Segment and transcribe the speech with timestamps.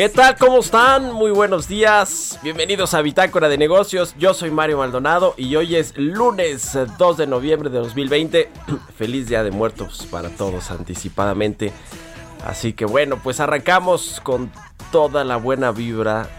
[0.00, 0.34] ¿Qué tal?
[0.38, 1.12] ¿Cómo están?
[1.12, 2.40] Muy buenos días.
[2.42, 4.14] Bienvenidos a Bitácora de Negocios.
[4.18, 8.48] Yo soy Mario Maldonado y hoy es lunes eh, 2 de noviembre de 2020.
[8.96, 11.70] Feliz Día de Muertos para todos anticipadamente.
[12.46, 14.50] Así que bueno, pues arrancamos con
[14.90, 16.30] toda la buena vibra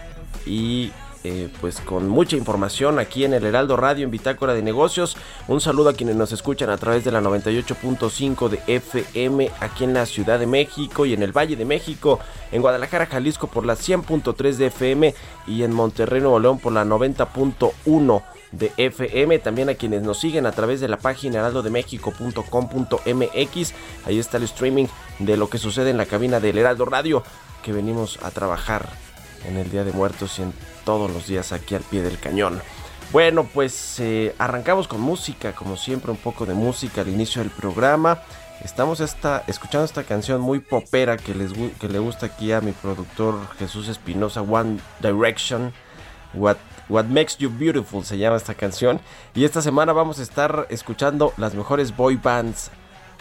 [0.44, 0.90] y
[1.24, 5.16] eh, pues con mucha información aquí en el Heraldo Radio en Bitácora de Negocios.
[5.46, 9.94] Un saludo a quienes nos escuchan a través de la 98.5 de FM aquí en
[9.94, 12.18] la Ciudad de México y en el Valle de México,
[12.50, 15.14] en Guadalajara, Jalisco por la 100.3 de FM
[15.46, 20.46] y en Monterrey, Nuevo León por la 90.1 de FM, también a quienes nos siguen
[20.46, 23.74] a través de la página heraldodemexico.com.mx,
[24.04, 24.86] ahí está el streaming
[25.20, 27.22] de lo que sucede en la cabina del Heraldo Radio,
[27.62, 29.11] que venimos a trabajar
[29.46, 30.52] en el Día de Muertos y en
[30.84, 32.60] todos los días aquí al pie del cañón.
[33.12, 37.50] Bueno, pues eh, arrancamos con música, como siempre, un poco de música al inicio del
[37.50, 38.22] programa.
[38.64, 42.72] Estamos esta, escuchando esta canción muy popera que, les, que le gusta aquí a mi
[42.72, 45.72] productor Jesús Espinosa, One Direction.
[46.32, 46.56] What,
[46.88, 49.00] What Makes You Beautiful se llama esta canción.
[49.34, 52.70] Y esta semana vamos a estar escuchando las mejores boy bands,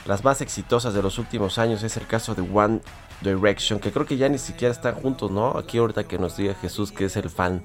[0.06, 1.84] las más exitosas de los últimos años.
[1.84, 2.80] Es el caso de One
[3.22, 5.58] Direction, que creo que ya ni siquiera están juntos, ¿no?
[5.58, 7.62] Aquí ahorita que nos diga Jesús que es el fan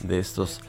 [0.00, 0.60] de estos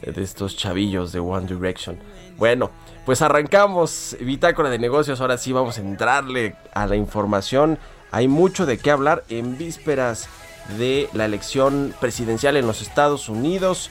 [0.00, 1.98] de estos chavillos de One Direction.
[2.36, 2.70] Bueno,
[3.06, 5.20] pues arrancamos Bitácora de Negocios.
[5.20, 7.78] Ahora sí vamos a entrarle a la información.
[8.10, 10.28] Hay mucho de qué hablar en vísperas
[10.78, 13.90] de la elección presidencial en los Estados Unidos.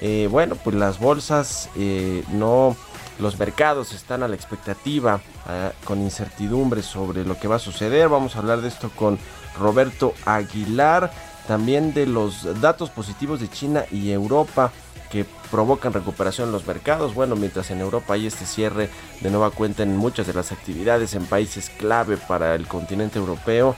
[0.00, 2.76] Eh, bueno, pues las bolsas eh, no,
[3.18, 8.08] los mercados están a la expectativa, ah, con incertidumbre sobre lo que va a suceder.
[8.08, 9.18] Vamos a hablar de esto con
[9.58, 11.10] Roberto Aguilar,
[11.46, 14.72] también de los datos positivos de China y Europa
[15.10, 17.14] que provocan recuperación en los mercados.
[17.14, 18.90] Bueno, mientras en Europa hay este cierre
[19.20, 23.76] de nueva cuenta en muchas de las actividades en países clave para el continente europeo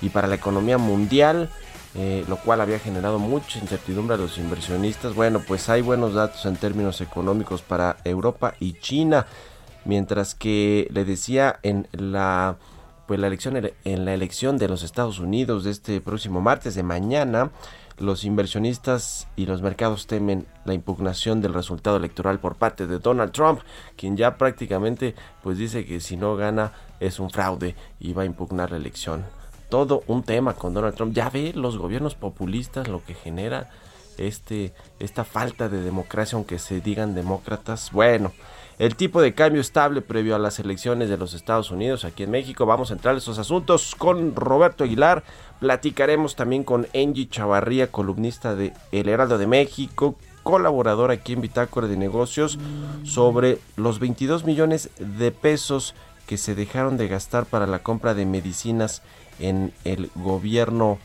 [0.00, 1.50] y para la economía mundial.
[1.94, 5.14] Eh, lo cual había generado mucha incertidumbre a los inversionistas.
[5.14, 9.26] Bueno, pues hay buenos datos en términos económicos para Europa y China,
[9.84, 12.56] mientras que le decía en la
[13.06, 16.84] pues la elección en la elección de los Estados Unidos de este próximo martes de
[16.84, 17.50] mañana,
[17.98, 23.32] los inversionistas y los mercados temen la impugnación del resultado electoral por parte de Donald
[23.32, 23.62] Trump,
[23.96, 28.26] quien ya prácticamente pues dice que si no gana es un fraude y va a
[28.26, 29.39] impugnar la elección
[29.70, 31.14] todo un tema con Donald Trump.
[31.14, 33.70] Ya ve los gobiernos populistas lo que genera
[34.18, 37.90] este, esta falta de democracia, aunque se digan demócratas.
[37.92, 38.32] Bueno,
[38.78, 42.30] el tipo de cambio estable previo a las elecciones de los Estados Unidos aquí en
[42.30, 42.66] México.
[42.66, 45.22] Vamos a entrar a esos asuntos con Roberto Aguilar.
[45.60, 51.88] Platicaremos también con Angie Chavarría, columnista de El Heraldo de México, colaborador aquí en Bitácora
[51.88, 52.58] de Negocios,
[53.04, 55.94] sobre los 22 millones de pesos
[56.26, 59.02] que se dejaron de gastar para la compra de medicinas
[59.40, 60.98] en el gobierno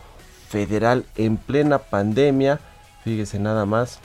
[0.49, 2.59] federal en plena pandemia.
[3.03, 3.99] Fíjese nada más,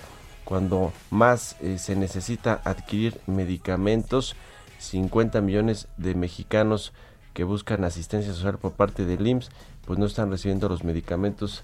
[0.45, 4.37] cuando más eh, se necesita adquirir medicamentos,
[4.79, 6.93] 50 millones de mexicanos
[7.35, 9.51] que buscan asistencia social por parte del IMSS,
[9.87, 11.63] pues no están recibiendo los medicamentos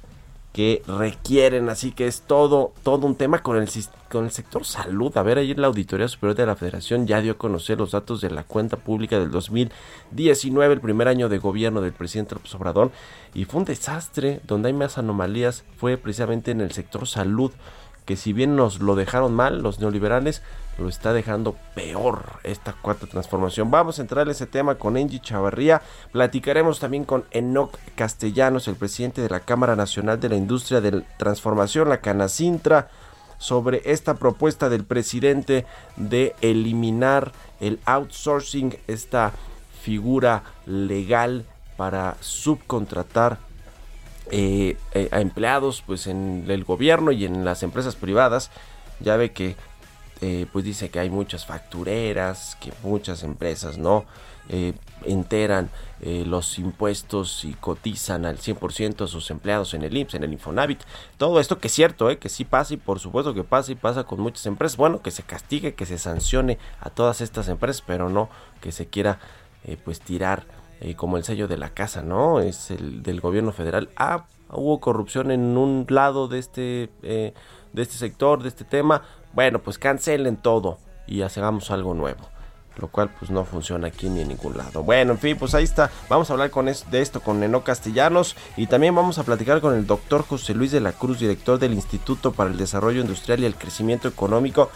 [0.57, 3.69] que requieren, así que es todo, todo un tema con el,
[4.11, 5.15] con el sector salud.
[5.19, 8.23] A ver, ayer la Auditoría Superior de la Federación ya dio a conocer los datos
[8.23, 12.55] de la cuenta pública del 2019, el primer año de gobierno del presidente López
[13.35, 17.53] y fue un desastre, donde hay más anomalías, fue precisamente en el sector salud,
[18.07, 20.41] que si bien nos lo dejaron mal los neoliberales,
[20.79, 23.71] lo está dejando peor esta cuarta transformación.
[23.71, 25.83] Vamos a entrar en ese tema con Angie Chavarría.
[26.13, 31.03] Platicaremos también con Enoc Castellanos, el presidente de la Cámara Nacional de la Industria de
[31.19, 32.89] Transformación, la Canacintra,
[33.39, 39.33] sobre esta propuesta del presidente de eliminar el outsourcing, esta
[39.83, 41.45] figura legal
[41.77, 43.39] para subcontratar
[44.31, 48.51] eh, eh, a empleados pues en el gobierno y en las empresas privadas
[48.99, 49.55] ya ve que
[50.23, 54.07] eh, pues dice que hay muchas factureras, que muchas empresas no
[54.49, 54.73] eh,
[55.05, 55.69] enteran
[56.01, 60.33] eh, los impuestos y cotizan al 100% a sus empleados en el IMSS, en el
[60.33, 60.81] Infonavit.
[61.19, 64.05] Todo esto que es cierto, que sí pasa y por supuesto que pasa y pasa
[64.05, 64.79] con muchas empresas.
[64.79, 68.31] Bueno, que se castigue, que se sancione a todas estas empresas, pero no
[68.63, 69.19] que se quiera
[69.85, 70.47] pues tirar
[70.95, 72.41] como el sello de la casa, ¿no?
[72.41, 73.91] Es el del gobierno federal.
[73.97, 77.33] Ah, hubo corrupción en un lado de este, de
[77.75, 79.03] este sector, de este tema
[79.37, 82.27] bueno, pues cancelen todo y hagamos algo nuevo.
[82.79, 84.83] Lo cual pues no funciona aquí ni en ningún lado.
[84.83, 85.91] Bueno, en fin, pues ahí está.
[86.09, 89.75] Vamos a hablar con de esto con Neno Castellanos y también vamos a platicar con
[89.75, 93.45] el doctor José Luis de la Cruz, director del Instituto para el Desarrollo Industrial y
[93.45, 94.71] el Crecimiento Económico,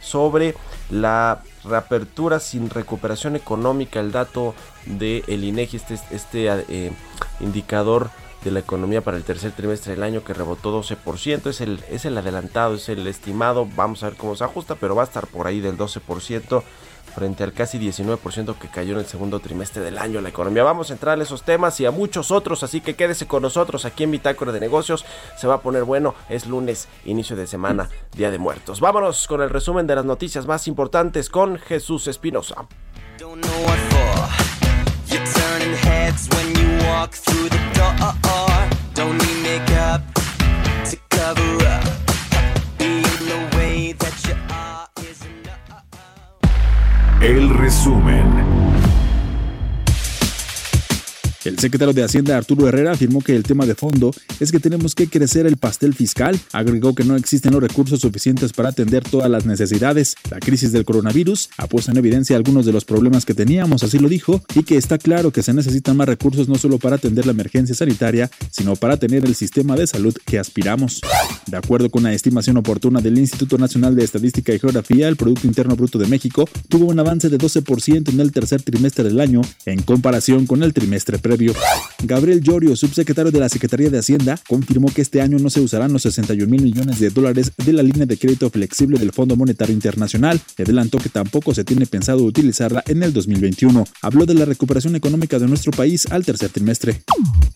[0.00, 0.54] sobre
[0.88, 4.54] la reapertura sin recuperación económica, el dato
[4.86, 6.92] del el INEGI, este, este eh,
[7.40, 8.10] indicador
[8.46, 11.48] de la economía para el tercer trimestre del año que rebotó 12%.
[11.48, 13.68] Es el, es el adelantado, es el estimado.
[13.76, 16.62] Vamos a ver cómo se ajusta, pero va a estar por ahí del 12%
[17.14, 20.62] frente al casi 19% que cayó en el segundo trimestre del año la economía.
[20.64, 23.84] Vamos a entrar a esos temas y a muchos otros, así que quédese con nosotros
[23.84, 25.04] aquí en Bitácora de Negocios.
[25.36, 28.80] Se va a poner bueno, es lunes, inicio de semana, Día de Muertos.
[28.80, 32.66] Vámonos con el resumen de las noticias más importantes con Jesús Espinosa.
[35.08, 37.94] You're turning heads when you walk through the door.
[38.94, 40.02] Don't need makeup
[40.90, 41.84] to cover up.
[42.78, 45.84] Being the way that you are is enough.
[47.22, 48.45] El resumen.
[51.46, 54.10] El secretario de Hacienda Arturo Herrera afirmó que el tema de fondo
[54.40, 56.36] es que tenemos que crecer el pastel fiscal.
[56.50, 60.16] Agregó que no existen los recursos suficientes para atender todas las necesidades.
[60.28, 64.00] La crisis del coronavirus ha puesto en evidencia algunos de los problemas que teníamos, así
[64.00, 67.26] lo dijo, y que está claro que se necesitan más recursos no solo para atender
[67.26, 71.00] la emergencia sanitaria, sino para tener el sistema de salud que aspiramos.
[71.46, 75.46] De acuerdo con la estimación oportuna del Instituto Nacional de Estadística y Geografía, el Producto
[75.46, 79.42] Interno Bruto de México tuvo un avance de 12% en el tercer trimestre del año
[79.64, 81.35] en comparación con el trimestre previo
[82.02, 85.92] Gabriel Llorio, subsecretario de la Secretaría de Hacienda, confirmó que este año no se usarán
[85.92, 89.74] los 61 mil millones de dólares de la línea de crédito flexible del Fondo Monetario
[89.74, 93.84] Internacional y adelantó que tampoco se tiene pensado utilizarla en el 2021.
[94.02, 97.02] Habló de la recuperación económica de nuestro país al tercer trimestre.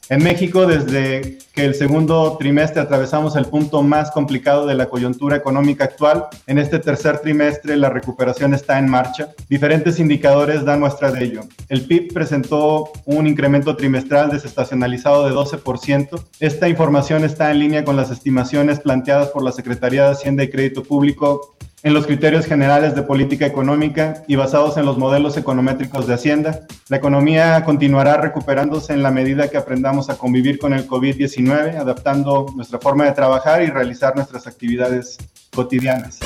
[0.08, 5.36] En México, desde que el segundo trimestre atravesamos el punto más complicado de la coyuntura
[5.36, 9.28] económica actual, en este tercer trimestre la recuperación está en marcha.
[9.48, 11.42] Diferentes indicadores dan muestra de ello.
[11.68, 16.24] El PIB presentó un incremento trimestral desestacionalizado de 12%.
[16.40, 20.50] Esta información está en línea con las estimaciones planteadas por la Secretaría de Hacienda y
[20.50, 26.06] Crédito Público en los criterios generales de política económica y basados en los modelos econométricos
[26.06, 26.60] de Hacienda.
[26.88, 32.46] La economía continuará recuperándose en la medida que aprendamos a convivir con el COVID-19, adaptando
[32.54, 35.18] nuestra forma de trabajar y realizar nuestras actividades
[35.50, 36.20] cotidianas.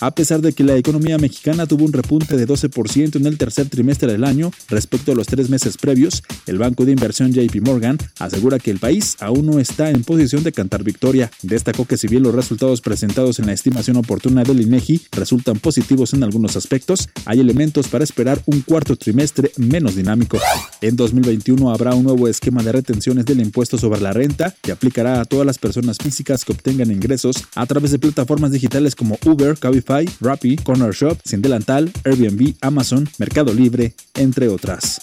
[0.00, 3.68] A pesar de que la economía mexicana tuvo un repunte de 12% en el tercer
[3.68, 7.98] trimestre del año respecto a los tres meses previos, el banco de inversión JP Morgan
[8.20, 11.30] asegura que el país aún no está en posición de cantar victoria.
[11.42, 16.14] Destacó que si bien los resultados presentados en la estimación oportuna del INEGI resultan positivos
[16.14, 20.38] en algunos aspectos, hay elementos para esperar un cuarto trimestre menos dinámico.
[20.80, 25.20] En 2021 habrá un nuevo esquema de retenciones del impuesto sobre la renta que aplicará
[25.20, 29.58] a todas las personas físicas que obtengan ingresos a través de plataformas digitales como Uber,
[29.58, 35.02] Cabify, Rappi, Corner Shop, Sin Delantal, Airbnb, Amazon, Mercado Libre, entre otras.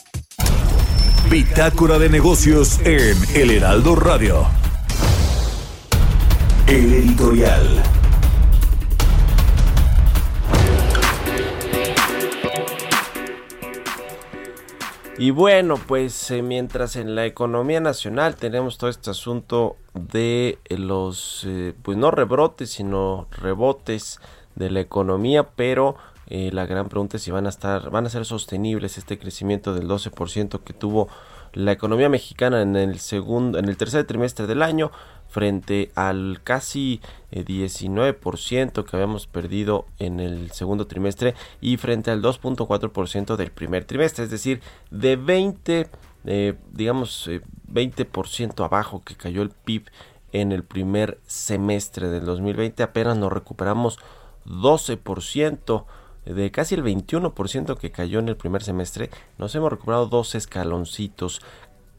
[1.29, 4.45] Bitácora de negocios en El Heraldo Radio.
[6.67, 8.04] El editorial.
[15.17, 20.77] Y bueno, pues eh, mientras en la economía nacional tenemos todo este asunto de eh,
[20.77, 24.19] los, eh, pues no rebrotes, sino rebotes
[24.55, 25.95] de la economía, pero
[26.27, 29.87] la gran pregunta es si van a estar, van a ser sostenibles este crecimiento del
[29.87, 31.07] 12% que tuvo
[31.53, 34.91] la economía mexicana en el segundo, en el tercer trimestre del año,
[35.35, 37.01] frente al casi
[37.33, 44.23] 19% que habíamos perdido en el segundo trimestre y frente al 2.4% del primer trimestre,
[44.23, 44.61] es decir,
[44.91, 45.89] de 20
[46.71, 47.29] digamos
[47.69, 49.89] 20% abajo que cayó el PIB
[50.31, 53.99] en el primer semestre del 2020 apenas nos recuperamos
[54.45, 55.83] 12%
[56.23, 61.41] de casi el 21% que cayó en el primer semestre, nos hemos recuperado dos escaloncitos.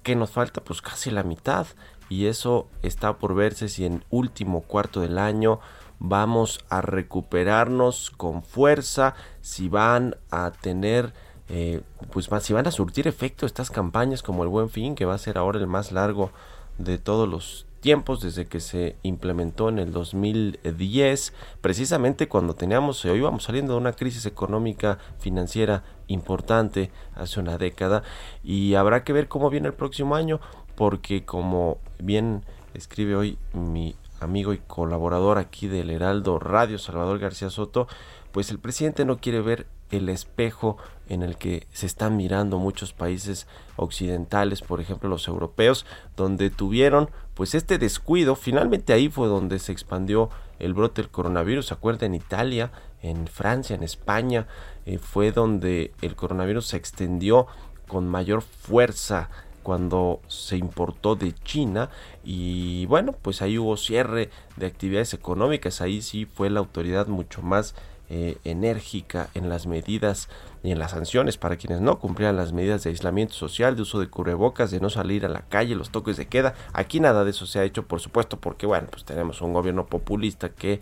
[0.02, 0.62] que nos falta?
[0.62, 1.66] Pues casi la mitad.
[2.08, 5.60] Y eso está por verse si en último cuarto del año
[5.98, 11.14] vamos a recuperarnos con fuerza, si van a tener,
[11.48, 11.82] eh,
[12.12, 15.18] pues si van a surtir efecto estas campañas como el Buen Fin, que va a
[15.18, 16.30] ser ahora el más largo
[16.78, 23.14] de todos los tiempos desde que se implementó en el 2010, precisamente cuando teníamos o
[23.14, 28.02] íbamos saliendo de una crisis económica financiera importante hace una década
[28.42, 30.40] y habrá que ver cómo viene el próximo año
[30.76, 37.50] porque como bien escribe hoy mi amigo y colaborador aquí del Heraldo Radio Salvador García
[37.50, 37.88] Soto,
[38.32, 40.76] pues el presidente no quiere ver el espejo
[41.08, 47.10] en el que se están mirando muchos países occidentales, por ejemplo los europeos, donde tuvieron
[47.34, 52.06] pues este descuido, finalmente ahí fue donde se expandió el brote del coronavirus, se acuerda
[52.06, 54.48] en Italia, en Francia, en España,
[54.86, 57.46] eh, fue donde el coronavirus se extendió
[57.86, 59.30] con mayor fuerza
[59.66, 61.90] cuando se importó de China
[62.22, 67.42] y bueno pues ahí hubo cierre de actividades económicas ahí sí fue la autoridad mucho
[67.42, 67.74] más
[68.08, 70.28] eh, enérgica en las medidas
[70.62, 73.98] y en las sanciones para quienes no cumplían las medidas de aislamiento social, de uso
[73.98, 76.54] de cubrebocas, de no salir a la calle, los toques de queda.
[76.72, 79.86] Aquí nada de eso se ha hecho, por supuesto, porque bueno, pues tenemos un gobierno
[79.86, 80.80] populista que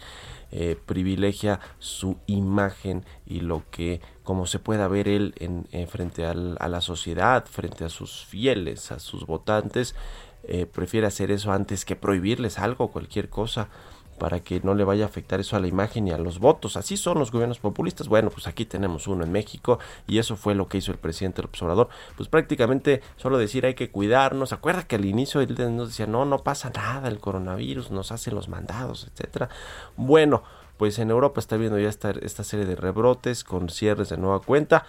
[0.52, 6.34] eh, privilegia su imagen y lo que como se pueda ver él en, frente a
[6.34, 9.94] la sociedad, frente a sus fieles, a sus votantes,
[10.44, 13.68] eh, prefiere hacer eso antes que prohibirles algo, cualquier cosa
[14.18, 16.76] para que no le vaya a afectar eso a la imagen y a los votos.
[16.76, 18.08] Así son los gobiernos populistas.
[18.08, 21.42] Bueno, pues aquí tenemos uno en México y eso fue lo que hizo el presidente
[21.42, 21.88] del observador.
[22.16, 24.52] Pues prácticamente solo decir hay que cuidarnos.
[24.52, 28.30] Acuerda que al inicio él nos decía, no, no pasa nada, el coronavirus nos hace
[28.30, 29.48] los mandados, etcétera.
[29.96, 30.42] Bueno,
[30.76, 34.40] pues en Europa está viendo ya esta, esta serie de rebrotes con cierres de nueva
[34.40, 34.84] cuenta.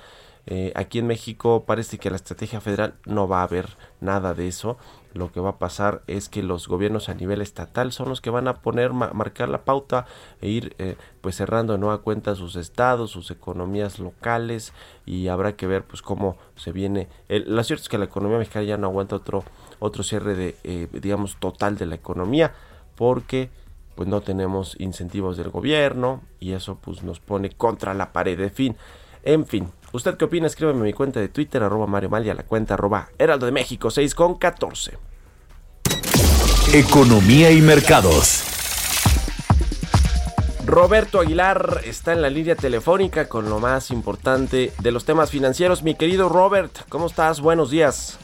[0.48, 3.68] Eh, aquí en México parece que la estrategia federal no va a haber
[4.00, 4.77] nada de eso
[5.15, 8.30] lo que va a pasar es que los gobiernos a nivel estatal son los que
[8.30, 10.06] van a poner, marcar la pauta
[10.42, 14.74] e ir eh, pues cerrando de nueva cuenta sus estados, sus economías locales
[15.06, 17.08] y habrá que ver pues cómo se viene.
[17.30, 19.46] Lo cierto es que la economía mexicana ya no aguanta otro,
[19.80, 22.54] otro cierre de, eh, digamos, total de la economía
[22.96, 23.50] porque
[23.96, 28.38] pues no tenemos incentivos del gobierno y eso pues nos pone contra la pared.
[28.38, 28.75] de fin,
[29.24, 30.46] en fin, ¿Usted qué opina?
[30.46, 33.46] Escríbeme en mi cuenta de Twitter, arroba Mario Mal, y a la cuenta arroba Heraldo
[33.46, 34.98] de México 6 con 14.
[36.74, 38.44] Economía y mercados.
[40.66, 45.82] Roberto Aguilar está en la línea telefónica con lo más importante de los temas financieros.
[45.82, 47.40] Mi querido Robert, ¿cómo estás?
[47.40, 48.20] Buenos días.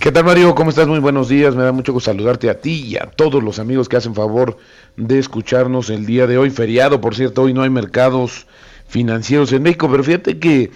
[0.00, 0.54] ¿Qué tal Mario?
[0.54, 0.86] ¿Cómo estás?
[0.86, 1.56] Muy buenos días.
[1.56, 4.56] Me da mucho gusto saludarte a ti y a todos los amigos que hacen favor
[4.96, 6.50] de escucharnos el día de hoy.
[6.50, 8.46] Feriado, por cierto, hoy no hay mercados
[8.86, 10.70] financieros en México, pero fíjate que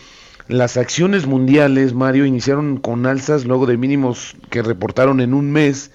[0.49, 5.93] las acciones mundiales, Mario, iniciaron con alzas luego de mínimos que reportaron en un mes,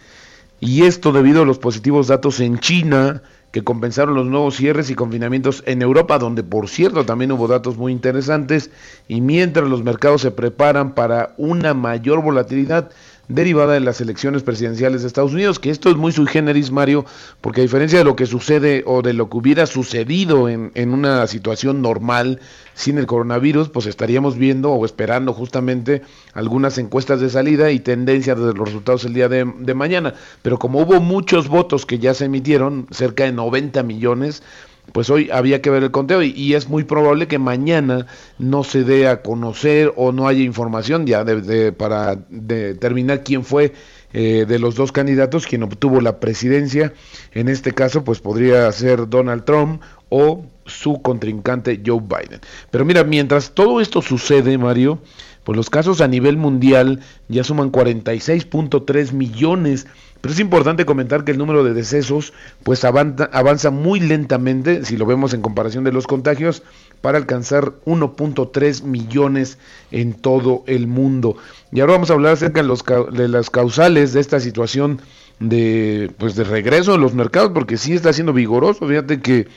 [0.61, 4.95] y esto debido a los positivos datos en China, que compensaron los nuevos cierres y
[4.95, 8.71] confinamientos en Europa, donde por cierto también hubo datos muy interesantes,
[9.07, 12.89] y mientras los mercados se preparan para una mayor volatilidad,
[13.27, 17.05] derivada de las elecciones presidenciales de Estados Unidos, que esto es muy sui generis, Mario,
[17.41, 20.93] porque a diferencia de lo que sucede o de lo que hubiera sucedido en, en
[20.93, 22.39] una situación normal
[22.73, 26.03] sin el coronavirus, pues estaríamos viendo o esperando justamente
[26.33, 30.13] algunas encuestas de salida y tendencias de los resultados el día de, de mañana.
[30.41, 34.43] Pero como hubo muchos votos que ya se emitieron, cerca de 90 millones,
[34.91, 38.07] pues hoy había que ver el conteo y, es muy probable que mañana
[38.39, 43.73] no se dé a conocer o no haya información ya de, para determinar quién fue
[44.13, 46.93] eh, de los dos candidatos quien obtuvo la presidencia.
[47.33, 52.41] En este caso, pues podría ser Donald Trump o su contrincante Joe Biden.
[52.71, 54.99] Pero mira, mientras todo esto sucede, Mario,
[55.43, 59.87] pues los casos a nivel mundial ya suman 46.3 millones
[60.21, 62.33] pero es importante comentar que el número de decesos
[62.63, 66.63] pues avanza, muy lentamente, si lo vemos en comparación de los contagios,
[67.01, 69.57] para alcanzar 1.3 millones
[69.91, 71.37] en todo el mundo.
[71.71, 75.01] Y ahora vamos a hablar acerca de, las causales de esta situación
[75.39, 78.87] de, pues de regreso de los mercados, porque sí está siendo vigoroso.
[78.87, 79.47] Fíjate que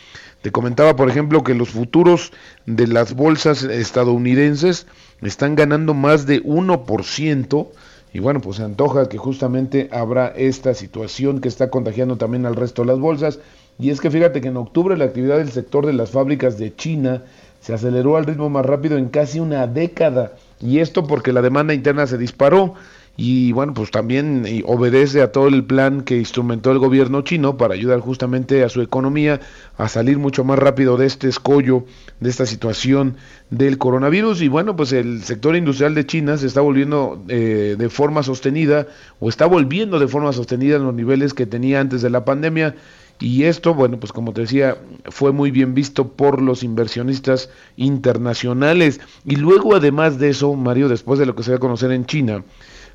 [0.42, 2.32] te comentaba, por ejemplo, que los futuros
[2.66, 4.86] de las bolsas estadounidenses
[5.22, 7.68] están ganando más de 1%
[8.12, 12.56] Y bueno, pues se antoja que justamente habrá esta situación que está contagiando también al
[12.56, 13.38] resto de las bolsas.
[13.78, 16.74] Y es que fíjate que en octubre la actividad del sector de las fábricas de
[16.74, 17.22] China
[17.60, 20.32] se aceleró al ritmo más rápido en casi una década.
[20.60, 22.74] Y esto porque la demanda interna se disparó
[23.16, 27.74] y bueno, pues también obedece a todo el plan que instrumentó el gobierno chino para
[27.74, 29.40] ayudar justamente a su economía
[29.76, 31.84] a salir mucho más rápido de este escollo,
[32.20, 33.16] de esta situación
[33.50, 34.40] del coronavirus.
[34.40, 38.86] Y bueno, pues el sector industrial de China se está volviendo eh, de forma sostenida
[39.18, 42.74] o está volviendo de forma sostenida en los niveles que tenía antes de la pandemia.
[43.20, 44.78] Y esto, bueno, pues como te decía,
[45.10, 48.98] fue muy bien visto por los inversionistas internacionales.
[49.26, 52.06] Y luego, además de eso, Mario, después de lo que se va a conocer en
[52.06, 52.44] China,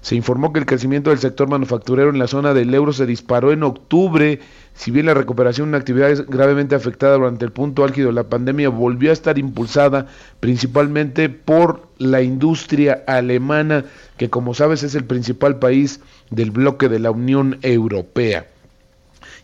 [0.06, 3.52] se informó que el crecimiento del sector manufacturero en la zona del euro se disparó
[3.52, 4.40] en octubre,
[4.76, 8.30] si bien la recuperación de una actividad gravemente afectada durante el punto álgido de la
[8.30, 10.06] pandemia volvió a estar impulsada
[10.40, 13.86] principalmente por la industria alemana,
[14.18, 18.46] que como sabes es el principal país del bloque de la Unión Europea.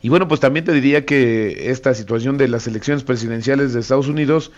[0.03, 4.07] Y bueno, pues también te diría que esta situación de las elecciones presidenciales de Estados
[4.07, 4.51] Unidos,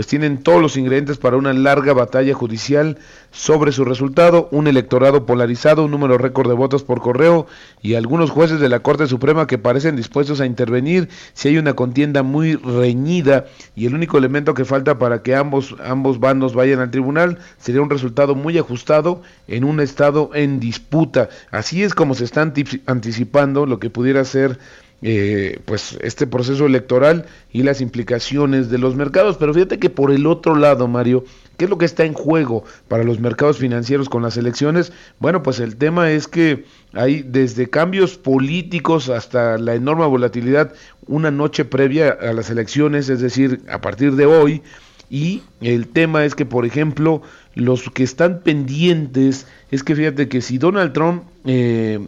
[0.00, 2.96] pues tienen todos los ingredientes para una larga batalla judicial
[3.32, 7.46] sobre su resultado, un electorado polarizado, un número récord de votos por correo
[7.82, 11.74] y algunos jueces de la Corte Suprema que parecen dispuestos a intervenir si hay una
[11.74, 13.44] contienda muy reñida
[13.76, 17.82] y el único elemento que falta para que ambos, ambos bandos vayan al tribunal sería
[17.82, 21.28] un resultado muy ajustado en un estado en disputa.
[21.50, 24.58] Así es como se está anticipando lo que pudiera ser
[25.02, 29.36] eh, pues este proceso electoral y las implicaciones de los mercados.
[29.38, 31.24] Pero fíjate que por el otro lado, Mario,
[31.56, 34.92] ¿qué es lo que está en juego para los mercados financieros con las elecciones?
[35.18, 40.74] Bueno, pues el tema es que hay desde cambios políticos hasta la enorme volatilidad
[41.06, 44.62] una noche previa a las elecciones, es decir, a partir de hoy.
[45.08, 47.22] Y el tema es que, por ejemplo,
[47.54, 51.98] los que están pendientes es que fíjate que si Donald Trump eh,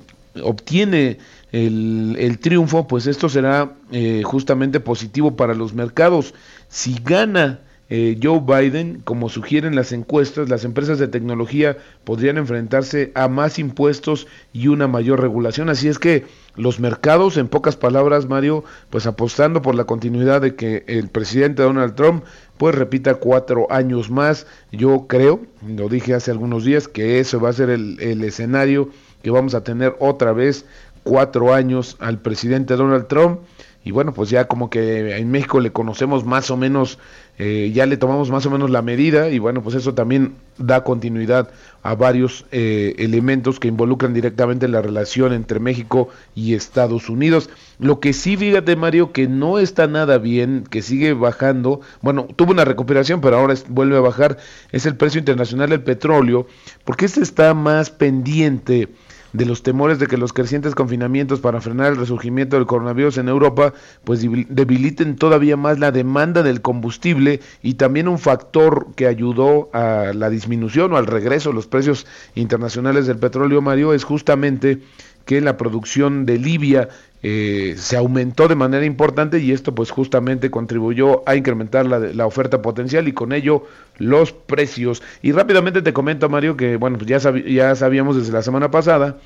[0.41, 1.19] obtiene
[1.53, 6.35] el, triunfo, pues esto será eh, justamente positivo para los mercados.
[6.69, 7.61] Si gana
[7.95, 13.59] eh, Joe Biden, como sugieren las encuestas, las empresas de tecnología podrían enfrentarse a más
[13.59, 15.69] impuestos y una mayor regulación.
[15.69, 16.25] Así es que
[16.57, 21.63] los mercados, en pocas palabras, Mario, pues apostando por la continuidad de que el presidente
[21.63, 22.25] Donald Trump
[22.57, 24.47] pues repita cuatro años más.
[24.71, 28.89] Yo creo, lo dije hace algunos días, que eso va a ser el, el escenario
[29.23, 30.65] que vamos a tener otra vez
[31.03, 33.41] cuatro años al presidente Donald Trump.
[33.85, 37.01] Y bueno, pues ya como que en México le conocemos más o menos,
[37.37, 40.85] eh, ya le tomamos más o menos la medida y bueno, pues eso también da
[40.85, 41.51] continuidad
[41.83, 47.51] a varios eh, elementos que involucran directamente la relación entre México y Estados Unidos.
[47.81, 52.53] Lo que sí, fíjate Mario, que no está nada bien, que sigue bajando, bueno, tuvo
[52.53, 54.39] una recuperación, pero ahora vuelve a bajar,
[54.71, 56.47] es el precio internacional del petróleo,
[56.85, 58.91] porque este está más pendiente
[59.33, 63.29] de los temores de que los crecientes confinamientos para frenar el resurgimiento del coronavirus en
[63.29, 63.73] Europa
[64.05, 70.13] pues debiliten todavía más la demanda del combustible y también un factor que ayudó a
[70.15, 74.81] la disminución o al regreso de los precios internacionales del petróleo Mario es justamente
[75.25, 76.89] que la producción de Libia
[77.23, 82.27] eh, se aumentó de manera importante y esto pues justamente contribuyó a incrementar la, la,
[82.27, 83.65] oferta potencial y con ello
[83.99, 85.03] los precios.
[85.23, 89.19] Y rápidamente te comento Mario que bueno pues ya, ya sabíamos desde la semana pasada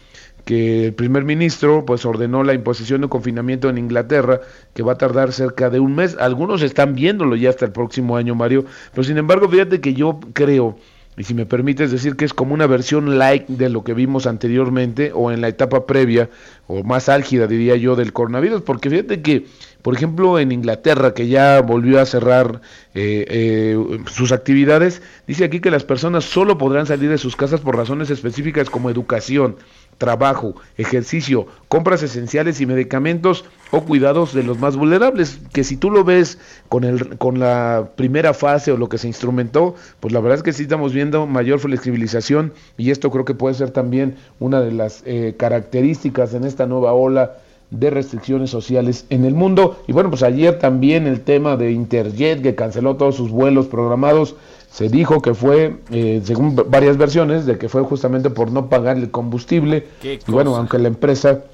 [0.45, 4.41] que el primer ministro pues ordenó la imposición de confinamiento en Inglaterra
[4.75, 6.17] que va a tardar cerca de un mes.
[6.21, 10.21] Algunos están viéndolo ya hasta el próximo año Mario, pero sin embargo fíjate que yo
[10.35, 10.77] creo
[11.17, 14.27] y si me permites decir que es como una versión light de lo que vimos
[14.27, 16.29] anteriormente o en la etapa previa
[16.67, 19.47] o más álgida diría yo del coronavirus, porque fíjate que,
[19.83, 22.61] por ejemplo, en Inglaterra, que ya volvió a cerrar
[22.95, 27.61] eh, eh, sus actividades, dice aquí que las personas solo podrán salir de sus casas
[27.61, 29.57] por razones específicas como educación,
[29.99, 35.91] trabajo, ejercicio, compras esenciales y medicamentos o cuidados de los más vulnerables, que si tú
[35.91, 40.21] lo ves con, el, con la primera fase o lo que se instrumentó, pues la
[40.21, 44.17] verdad es que sí estamos viendo mayor flexibilización y esto creo que puede ser también
[44.39, 47.39] una de las eh, características en esta nueva ola
[47.71, 49.83] de restricciones sociales en el mundo.
[49.89, 54.37] Y bueno, pues ayer también el tema de Interjet que canceló todos sus vuelos programados
[54.77, 58.99] se dijo que fue, eh, según varias versiones, de que fue justamente por no pagar
[58.99, 59.87] el combustible.
[60.03, 61.45] Y bueno, aunque la empresa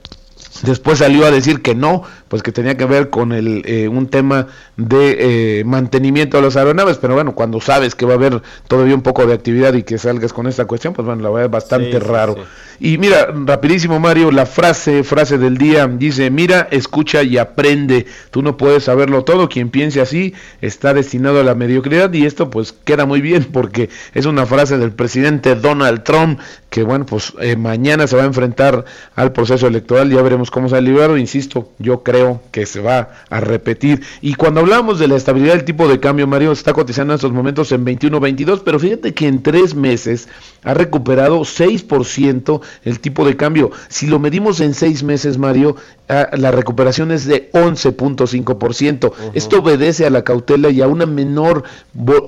[0.62, 4.06] Después salió a decir que no, pues que tenía que ver con el, eh, un
[4.08, 8.42] tema de eh, mantenimiento de las aeronaves, pero bueno, cuando sabes que va a haber
[8.68, 11.46] todavía un poco de actividad y que salgas con esta cuestión, pues bueno, la verdad
[11.46, 12.34] es bastante Sí, sí, raro.
[12.34, 12.40] sí.
[12.80, 18.06] Y mira, rapidísimo Mario, la frase, frase del día dice, mira, escucha y aprende.
[18.30, 22.50] Tú no puedes saberlo todo, quien piense así está destinado a la mediocridad y esto
[22.50, 27.34] pues queda muy bien porque es una frase del presidente Donald Trump que bueno, pues
[27.40, 28.84] eh, mañana se va a enfrentar
[29.14, 33.10] al proceso electoral, ya veremos cómo se ha librado, insisto, yo creo que se va
[33.30, 34.02] a repetir.
[34.20, 37.16] Y cuando hablamos de la estabilidad del tipo de cambio, Mario, se está cotizando en
[37.16, 40.28] estos momentos en 21.22, pero fíjate que en tres meses
[40.64, 43.70] ha recuperado 6% el tipo de cambio.
[43.88, 45.76] Si lo medimos en seis meses, Mario,
[46.08, 49.12] ah, la recuperación es de 11.5%.
[49.34, 51.64] Esto obedece a la cautela y a una menor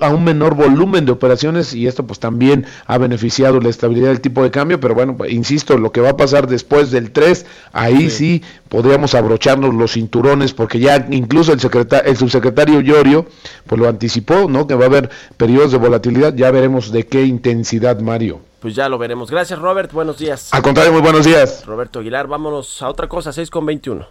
[0.01, 4.21] a un menor volumen de operaciones y esto pues también ha beneficiado la estabilidad del
[4.21, 8.04] tipo de cambio, pero bueno, insisto, lo que va a pasar después del 3, ahí
[8.09, 13.25] sí, podríamos abrocharnos los cinturones porque ya incluso el secretario el subsecretario Llorio
[13.65, 14.67] pues lo anticipó, ¿no?
[14.67, 18.39] Que va a haber periodos de volatilidad, ya veremos de qué intensidad, Mario.
[18.59, 19.29] Pues ya lo veremos.
[19.29, 19.91] Gracias, Robert.
[19.91, 20.51] Buenos días.
[20.51, 21.63] Al contrario, muy buenos días.
[21.65, 24.07] Roberto Aguilar, vámonos a otra cosa, 6 con 21.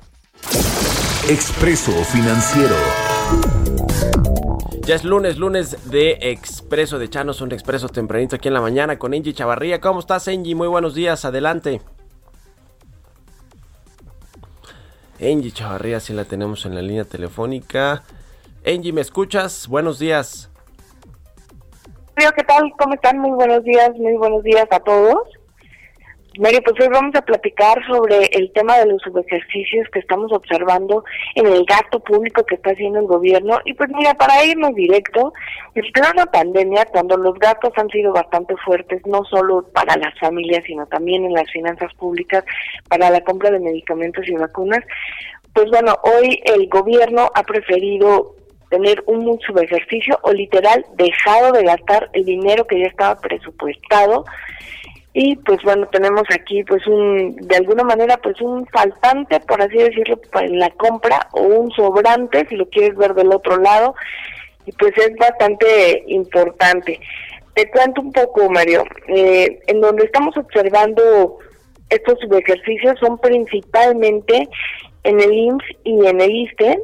[1.28, 2.76] Expreso Financiero.
[4.86, 8.98] Ya es lunes, lunes de Expreso de Chanos, un expreso tempranito aquí en la mañana
[8.98, 9.80] con Angie Chavarría.
[9.80, 10.54] ¿Cómo estás, Angie?
[10.54, 11.80] Muy buenos días, adelante.
[15.20, 18.02] Angie Chavarría, sí la tenemos en la línea telefónica.
[18.66, 19.68] Angie, ¿me escuchas?
[19.68, 20.50] Buenos días.
[22.32, 22.72] ¿qué tal?
[22.78, 23.18] ¿Cómo están?
[23.18, 25.18] Muy buenos días, muy buenos días a todos.
[26.36, 31.04] Mario, pues hoy vamos a platicar sobre el tema de los subejercicios que estamos observando
[31.36, 33.60] en el gasto público que está haciendo el gobierno.
[33.64, 35.32] Y pues mira, para irnos directo,
[35.74, 35.82] de
[36.16, 40.86] la pandemia, cuando los gastos han sido bastante fuertes, no solo para las familias, sino
[40.86, 42.44] también en las finanzas públicas,
[42.88, 44.80] para la compra de medicamentos y vacunas,
[45.52, 48.34] pues bueno, hoy el gobierno ha preferido
[48.70, 54.24] tener un subejercicio o literal dejado de gastar el dinero que ya estaba presupuestado
[55.16, 59.76] y pues bueno tenemos aquí pues un de alguna manera pues un faltante por así
[59.78, 63.94] decirlo para la compra o un sobrante si lo quieres ver del otro lado
[64.66, 66.98] y pues es bastante importante.
[67.54, 68.84] Te cuento un poco Mario.
[69.08, 71.38] Eh, en donde estamos observando
[71.90, 74.48] estos subejercicios son principalmente
[75.04, 76.78] en el IMSS y en el ISTE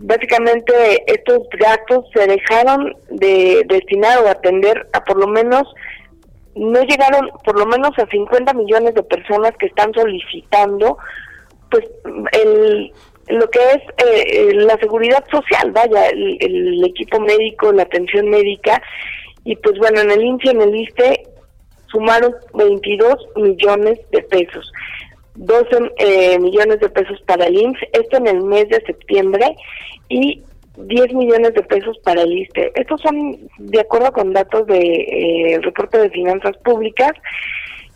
[0.00, 0.72] básicamente
[1.06, 5.66] estos gastos se dejaron de destinar o atender a por lo menos
[6.58, 10.98] no llegaron por lo menos a 50 millones de personas que están solicitando
[11.70, 11.84] pues
[12.32, 12.92] el
[13.28, 18.80] lo que es eh, la seguridad social, vaya, el, el, equipo médico, la atención médica,
[19.44, 21.22] y pues bueno, en el INSS y en el ISTE
[21.88, 24.72] sumaron 22 millones de pesos.
[25.34, 29.54] 12 eh, millones de pesos para el IMSS, esto en el mes de septiembre,
[30.08, 30.42] y
[30.86, 32.72] 10 millones de pesos para el ISTE.
[32.74, 37.12] Estos son de acuerdo con datos de eh, reporte de finanzas públicas,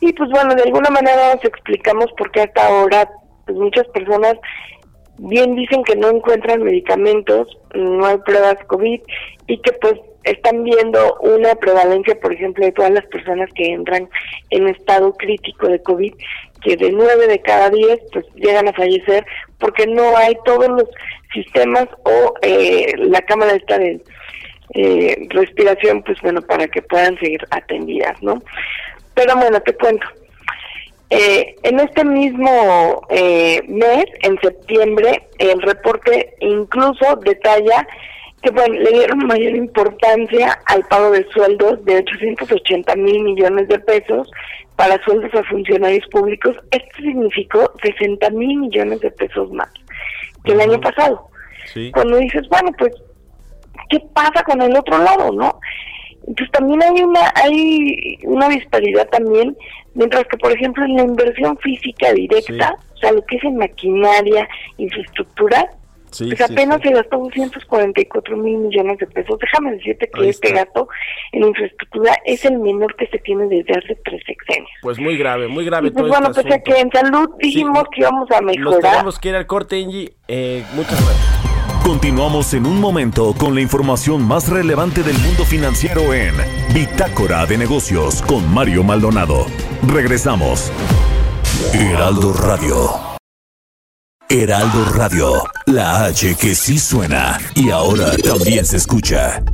[0.00, 3.08] y pues bueno, de alguna manera nos explicamos por qué hasta ahora
[3.46, 4.34] pues muchas personas
[5.18, 9.00] bien dicen que no encuentran medicamentos, no hay pruebas COVID,
[9.46, 14.08] y que pues están viendo una prevalencia, por ejemplo, de todas las personas que entran
[14.50, 16.14] en estado crítico de COVID,
[16.62, 19.26] que de nueve de cada diez pues llegan a fallecer
[19.58, 20.88] porque no hay todos los
[21.32, 24.00] sistemas o eh, la cámara esta de
[24.74, 28.42] eh, respiración, pues bueno, para que puedan seguir atendidas, ¿no?
[29.14, 30.06] Pero bueno, te cuento.
[31.10, 37.86] Eh, en este mismo eh, mes, en septiembre, el reporte incluso detalla
[38.40, 43.78] que bueno, le dieron mayor importancia al pago de sueldos de 880 mil millones de
[43.78, 44.30] pesos
[44.74, 46.56] para sueldos a funcionarios públicos.
[46.70, 49.68] Esto significó 60 mil millones de pesos más
[50.44, 51.28] que el año pasado.
[51.72, 51.90] Sí.
[51.92, 52.92] Cuando dices, bueno, pues,
[53.88, 55.60] ¿qué pasa con el otro lado, no?
[56.26, 59.56] Entonces también hay una hay una disparidad también,
[59.94, 62.88] mientras que, por ejemplo, en la inversión física directa, sí.
[62.94, 65.70] o sea, lo que es en maquinaria, infraestructura,
[66.12, 66.88] Sí, pues sí, apenas sí.
[66.88, 69.38] se gastó 244 mil millones de pesos.
[69.40, 70.88] Déjame decirte que este gasto
[71.32, 74.70] en infraestructura es el menor que se tiene desde hace tres sexenios.
[74.82, 76.64] Pues muy grave, muy grave Y pues todo bueno, este asunto.
[76.64, 78.92] que en salud dijimos que íbamos a Nos mejorar.
[78.92, 80.12] tenemos que ir al corte, Angie.
[80.28, 81.42] Eh, muchas gracias.
[81.84, 86.34] Continuamos en un momento con la información más relevante del mundo financiero en
[86.72, 89.46] Bitácora de Negocios con Mario Maldonado.
[89.88, 90.70] Regresamos.
[91.74, 93.11] Heraldo Radio.
[94.34, 99.44] Heraldo Radio, la H que sí suena y ahora también se escucha.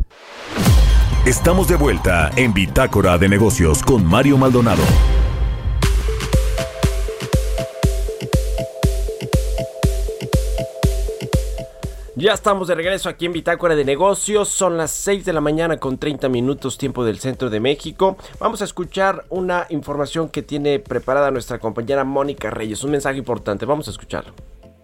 [1.26, 4.84] Estamos de vuelta en Bitácora de Negocios con Mario Maldonado.
[12.14, 14.48] Ya estamos de regreso aquí en Bitácora de Negocios.
[14.48, 18.16] Son las 6 de la mañana con 30 minutos tiempo del centro de México.
[18.38, 22.84] Vamos a escuchar una información que tiene preparada nuestra compañera Mónica Reyes.
[22.84, 23.66] Un mensaje importante.
[23.66, 24.34] Vamos a escucharlo.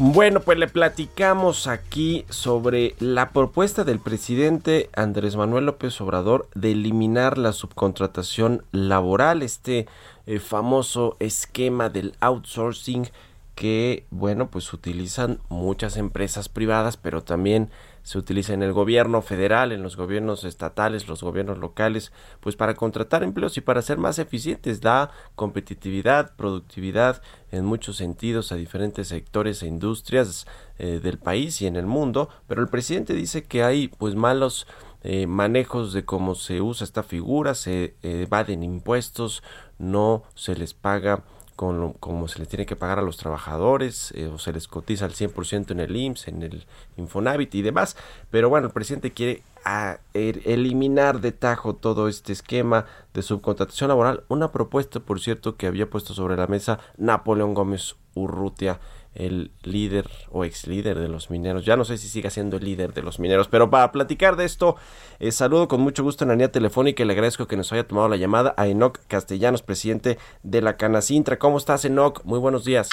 [0.00, 6.70] Bueno, pues le platicamos aquí sobre la propuesta del presidente Andrés Manuel López Obrador de
[6.70, 9.88] eliminar la subcontratación laboral, este
[10.26, 13.08] eh, famoso esquema del outsourcing
[13.56, 17.68] que, bueno, pues utilizan muchas empresas privadas, pero también
[18.08, 22.72] se utiliza en el gobierno federal, en los gobiernos estatales, los gobiernos locales, pues para
[22.72, 29.08] contratar empleos y para ser más eficientes, da competitividad, productividad en muchos sentidos a diferentes
[29.08, 30.46] sectores e industrias
[30.78, 34.66] eh, del país y en el mundo, pero el presidente dice que hay pues malos
[35.02, 39.42] eh, manejos de cómo se usa esta figura, se evaden impuestos,
[39.76, 41.24] no se les paga
[41.58, 45.06] con como se les tiene que pagar a los trabajadores, eh, o se les cotiza
[45.06, 46.66] al 100% en el IMSS, en el
[46.96, 47.96] Infonavit y demás.
[48.30, 53.88] Pero bueno, el presidente quiere a, er, eliminar de tajo todo este esquema de subcontratación
[53.88, 54.22] laboral.
[54.28, 58.78] Una propuesta, por cierto, que había puesto sobre la mesa Napoleón Gómez Urrutia
[59.18, 61.64] el líder o ex líder de los mineros.
[61.64, 64.44] Ya no sé si siga siendo el líder de los mineros, pero para platicar de
[64.44, 64.76] esto,
[65.18, 67.86] eh, saludo con mucho gusto en la línea telefónica y le agradezco que nos haya
[67.86, 71.38] tomado la llamada a Enoc Castellanos, presidente de la Canacintra.
[71.38, 72.24] ¿Cómo estás, Enoc?
[72.24, 72.88] Muy buenos días.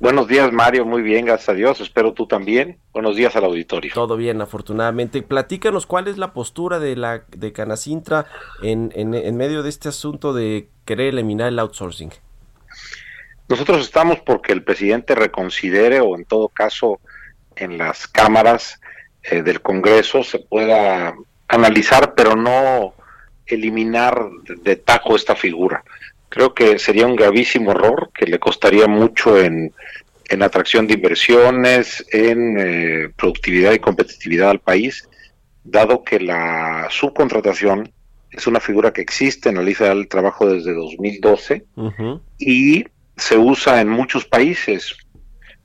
[0.00, 0.84] Buenos días, Mario.
[0.84, 1.80] Muy bien, gracias a Dios.
[1.80, 2.78] Espero tú también.
[2.92, 3.90] Buenos días al auditorio.
[3.94, 5.22] Todo bien, afortunadamente.
[5.22, 8.26] Platícanos cuál es la postura de la de Canacintra
[8.62, 12.12] en, en, en medio de este asunto de querer eliminar el outsourcing.
[13.48, 17.00] Nosotros estamos porque el presidente reconsidere o en todo caso
[17.56, 18.80] en las cámaras
[19.22, 21.14] eh, del Congreso se pueda
[21.48, 22.94] analizar, pero no
[23.46, 24.28] eliminar
[24.62, 25.82] de tajo esta figura.
[26.28, 29.72] Creo que sería un gravísimo error que le costaría mucho en,
[30.28, 35.08] en atracción de inversiones, en eh, productividad y competitividad al país,
[35.64, 37.90] dado que la subcontratación
[38.30, 41.64] es una figura que existe en la lista del trabajo desde 2012
[42.38, 42.84] y
[43.18, 44.96] se usa en muchos países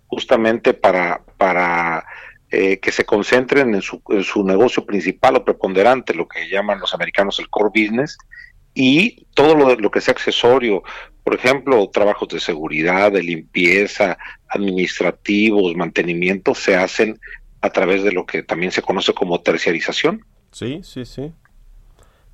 [0.08, 2.06] justamente para, para
[2.50, 6.94] eh, que se concentren en su, su, negocio principal o preponderante, lo que llaman los
[6.94, 8.18] americanos el core business,
[8.76, 10.84] y todo lo, lo que sea accesorio,
[11.24, 14.18] por ejemplo, trabajos de seguridad, de limpieza,
[14.50, 17.20] administrativos, mantenimiento, se hacen
[17.62, 20.26] a través de lo que también se conoce como terciarización.
[20.52, 21.34] Sí, sí, sí.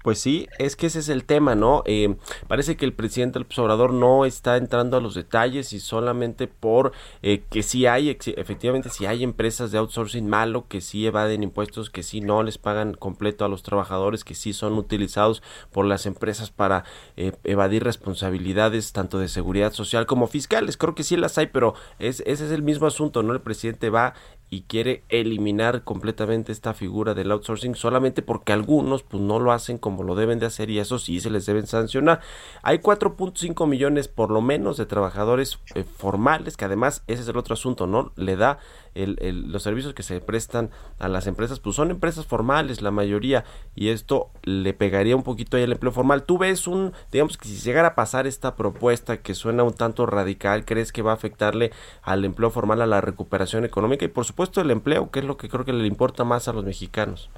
[0.01, 1.83] Pues sí, es que ese es el tema, ¿no?
[1.85, 2.15] Eh,
[2.47, 6.93] parece que el presidente del Obrador no está entrando a los detalles y solamente por
[7.21, 11.89] eh, que sí hay, efectivamente, si hay empresas de outsourcing malo, que sí evaden impuestos,
[11.89, 16.05] que sí no les pagan completo a los trabajadores, que sí son utilizados por las
[16.05, 16.85] empresas para
[17.17, 20.77] eh, evadir responsabilidades tanto de seguridad social como fiscales.
[20.77, 23.33] Creo que sí las hay, pero es, ese es el mismo asunto, ¿no?
[23.33, 24.13] El presidente va
[24.51, 29.77] y quiere eliminar completamente esta figura del outsourcing solamente porque algunos pues no lo hacen
[29.77, 32.21] como lo deben de hacer y eso sí se les deben sancionar.
[32.63, 37.37] Hay 4.5 millones por lo menos de trabajadores eh, formales que además ese es el
[37.37, 38.11] otro asunto, ¿no?
[38.15, 38.57] Le da
[38.95, 43.45] el, los servicios que se prestan a las empresas pues son empresas formales la mayoría
[43.75, 46.23] y esto le pegaría un poquito ahí al empleo formal.
[46.23, 50.07] Tú ves un, digamos que si llegara a pasar esta propuesta que suena un tanto
[50.07, 54.25] radical, ¿crees que va a afectarle al empleo formal, a la recuperación económica y por
[54.25, 56.63] supuesto puesto el empleo, que es lo que creo que le importa más a los
[56.63, 57.29] mexicanos.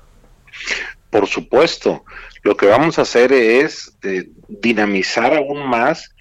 [1.09, 2.05] Por supuesto,
[2.43, 6.13] lo que vamos a hacer es eh, dinamizar aún más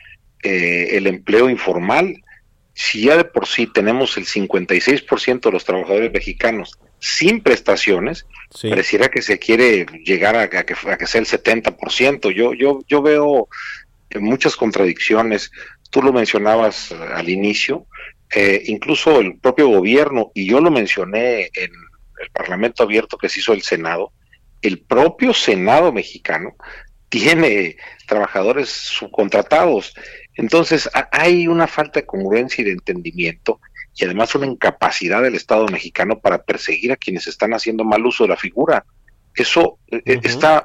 [0.42, 2.24] eh, el empleo informal.
[2.72, 8.24] Si ya de por sí tenemos el 56% de los trabajadores mexicanos sin prestaciones,
[8.62, 12.32] pareciera que se quiere llegar a, que, a que sea el 70%.
[12.32, 13.48] Yo, yo, yo veo
[14.18, 15.52] muchas contradicciones.
[15.90, 17.84] Tú lo mencionabas al inicio,
[18.34, 21.70] eh, incluso el propio gobierno, y yo lo mencioné en
[22.20, 24.12] el Parlamento abierto que se hizo el Senado,
[24.62, 26.54] el propio Senado mexicano
[27.08, 29.94] tiene trabajadores subcontratados.
[30.36, 33.60] Entonces hay una falta de congruencia y de entendimiento
[33.96, 38.24] y además una incapacidad del Estado mexicano para perseguir a quienes están haciendo mal uso
[38.24, 38.84] de la figura.
[39.34, 40.64] Eso eh, está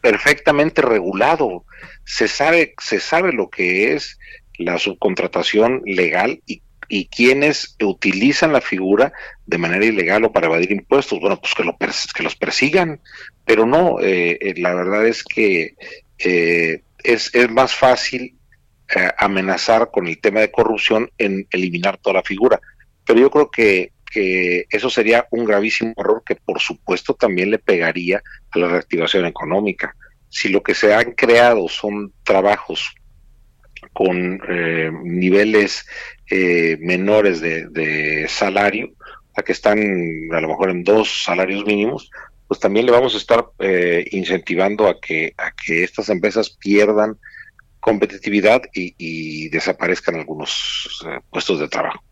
[0.00, 1.64] perfectamente regulado.
[2.04, 4.18] Se sabe, se sabe lo que es
[4.58, 9.12] la subcontratación legal y, y quienes utilizan la figura
[9.46, 11.20] de manera ilegal o para evadir impuestos.
[11.20, 13.00] Bueno, pues que, lo que los persigan,
[13.44, 15.74] pero no, eh, eh, la verdad es que
[16.18, 18.36] eh, es, es más fácil
[19.18, 22.60] amenazar con el tema de corrupción en eliminar toda la figura.
[23.04, 27.58] Pero yo creo que que eso sería un gravísimo error que por supuesto también le
[27.58, 29.96] pegaría a la reactivación económica.
[30.28, 32.94] Si lo que se han creado son trabajos
[33.92, 35.86] con eh, niveles
[36.30, 38.92] eh, menores de, salario,
[39.36, 39.78] a que están
[40.32, 42.10] a lo mejor en dos salarios mínimos,
[42.46, 47.18] pues también le vamos a estar eh, incentivando a que, a que estas empresas pierdan
[47.80, 52.02] competitividad y, desaparezcan algunos puestos de trabajo.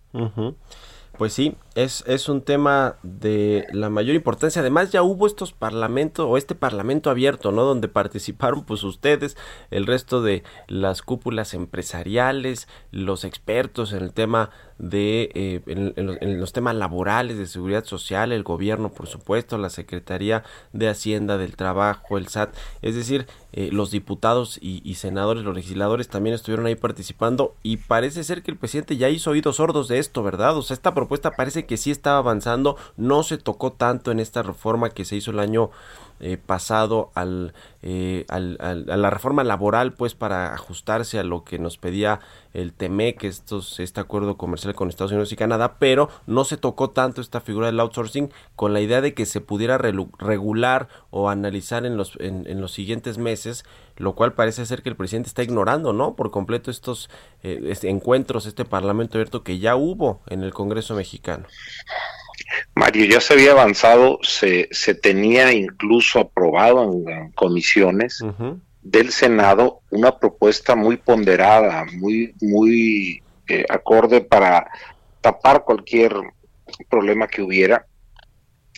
[1.16, 4.60] Pues sí, es, es un tema de la mayor importancia.
[4.60, 7.64] Además ya hubo estos parlamentos o este parlamento abierto, ¿no?
[7.64, 9.36] Donde participaron pues ustedes,
[9.70, 16.52] el resto de las cúpulas empresariales, los expertos en el tema de eh, en, los
[16.52, 22.18] temas laborales de seguridad social, el gobierno por supuesto, la Secretaría de Hacienda del Trabajo,
[22.18, 26.74] el SAT, es decir, eh, los diputados y, y, senadores, los legisladores también estuvieron ahí
[26.74, 30.56] participando y parece ser que el presidente ya hizo oídos sordos de esto, ¿verdad?
[30.56, 34.42] O sea, esta propuesta parece que sí estaba avanzando, no se tocó tanto en esta
[34.42, 35.70] reforma que se hizo el año
[36.22, 41.58] eh, pasado al, eh, al, a la reforma laboral pues para ajustarse a lo que
[41.58, 42.20] nos pedía
[42.54, 46.90] el TEMEC, estos, este acuerdo comercial con Estados Unidos y Canadá, pero no se tocó
[46.90, 51.86] tanto esta figura del outsourcing con la idea de que se pudiera regular o analizar
[51.86, 53.64] en los, en, los siguientes meses,
[53.96, 56.14] lo cual parece ser que el presidente está ignorando, ¿no?
[56.14, 57.10] Por completo estos
[57.42, 61.46] eh, encuentros, este parlamento abierto que ya hubo en el Congreso mexicano.
[62.74, 68.18] Mario, ya se había avanzado, se, se tenía incluso aprobado en, comisiones
[68.82, 74.66] del Senado una propuesta muy ponderada, muy, muy eh, acorde para
[75.20, 76.14] tapar cualquier
[76.88, 77.86] problema que hubiera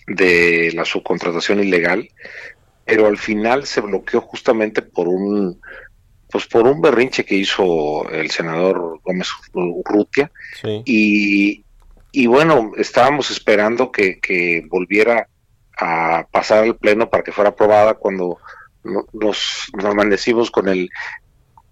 [0.06, 2.08] de la subcontratación ilegal,
[2.84, 5.60] pero al final se bloqueó justamente por un
[6.30, 10.32] pues por un berrinche que hizo el senador Gómez Urrutia
[10.84, 11.64] y,
[12.14, 15.28] y bueno, estábamos esperando que, volviera
[15.76, 18.38] a pasar al pleno para que fuera aprobada cuando
[18.84, 19.08] nos,
[19.72, 20.88] nos amanecimos con el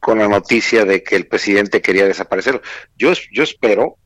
[0.00, 2.60] con la noticia de que el presidente quería desaparecer.
[2.98, 3.98] Yo, yo espero,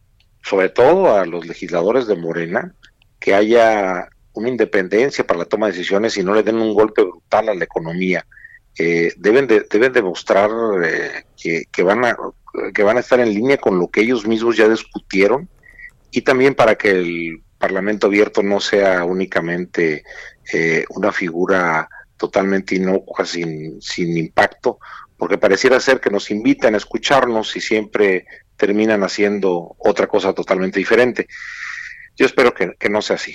[0.43, 2.75] sobre todo a los legisladores de Morena,
[3.19, 7.01] que haya una independencia para la toma de decisiones y no le den un golpe
[7.01, 8.27] brutal a la economía.
[8.79, 10.51] Eh, deben de, deben demostrar
[10.85, 12.15] eh, que, que, van a,
[12.75, 15.49] que van a estar en línea con lo que ellos mismos ya discutieron
[16.17, 20.03] y también para que el Parlamento abierto no sea únicamente
[20.51, 24.79] eh, una figura totalmente inocua, sin, sin impacto,
[25.19, 28.25] porque pareciera ser que nos invitan a escucharnos y siempre
[28.57, 31.27] terminan haciendo otra cosa totalmente diferente.
[32.17, 33.35] Yo espero que, no sea así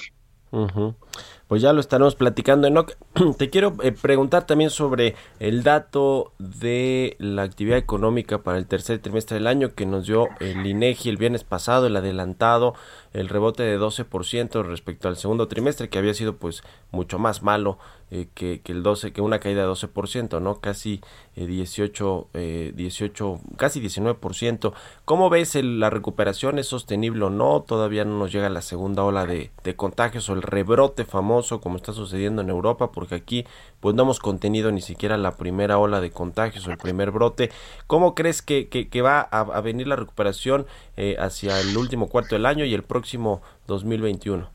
[1.52, 2.66] pues ya lo estaremos platicando.
[2.70, 2.94] Enoch,
[3.38, 9.00] te quiero eh, preguntar también sobre el dato de la actividad económica para el tercer
[9.00, 12.74] trimestre del año que nos dio el INEGI el viernes pasado, el adelantado,
[13.12, 17.80] el rebote de 12% respecto al segundo trimestre que había sido pues mucho más malo
[18.14, 20.60] eh, que, el 12, que una caída de 12%, ¿no?
[20.60, 21.00] Casi
[21.38, 24.74] eh, 18, eh, 18, casi 19%.
[25.06, 26.60] ¿Cómo ves el, la recuperación?
[26.60, 27.62] ¿Es sostenible o no?
[27.62, 31.78] Todavía no nos llega la segunda ola de, de, contagios o el rebrote famoso como
[31.78, 33.46] está sucediendo en Europa, porque aquí
[33.80, 37.50] pues no hemos contenido ni siquiera la primera ola de contagios o el primer brote.
[37.88, 38.68] ¿Cómo crees que,
[39.02, 42.84] va a, a, venir la recuperación eh, hacia el último cuarto del año y el
[42.84, 44.50] próximo 2021?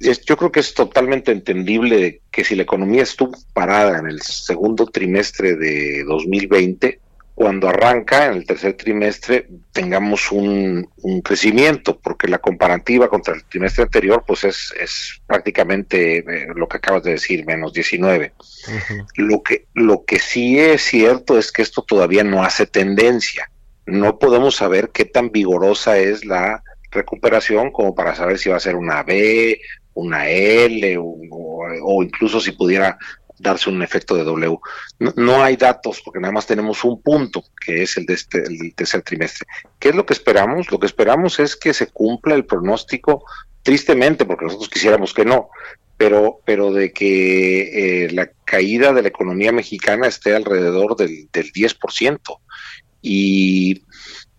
[0.00, 4.86] yo creo que es totalmente entendible que si la economía estuvo parada en el segundo
[4.86, 7.00] trimestre de 2020,
[7.36, 10.88] cuando arranca en el tercer trimestre tengamos un,
[11.22, 16.78] crecimiento, porque la comparativa contra el trimestre anterior pues es, es prácticamente eh, lo que
[16.78, 18.32] acabas de decir, menos 19.
[19.16, 23.50] lo, que, lo que sí es cierto es que esto todavía no hace tendencia.
[23.84, 28.60] No podemos saber qué tan vigorosa es la recuperación como para saber si va a
[28.60, 29.60] ser una B,
[29.92, 32.96] una L o, incluso si pudiera
[33.38, 34.58] darse un efecto de W.
[35.16, 38.74] No, hay datos porque nada más tenemos un punto, que es el de este, el
[38.74, 39.46] tercer trimestre.
[39.78, 40.70] ¿Qué es lo que esperamos?
[40.70, 43.24] Lo que esperamos es que se cumpla el pronóstico,
[43.62, 45.48] tristemente, porque nosotros quisiéramos que no,
[45.96, 51.52] pero, pero de que eh, la caída de la economía mexicana esté alrededor del, del
[51.52, 52.38] 10%.
[53.02, 53.82] Y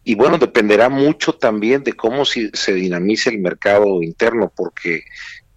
[0.07, 5.03] y bueno, dependerá mucho también de cómo si, se dinamice el mercado interno, porque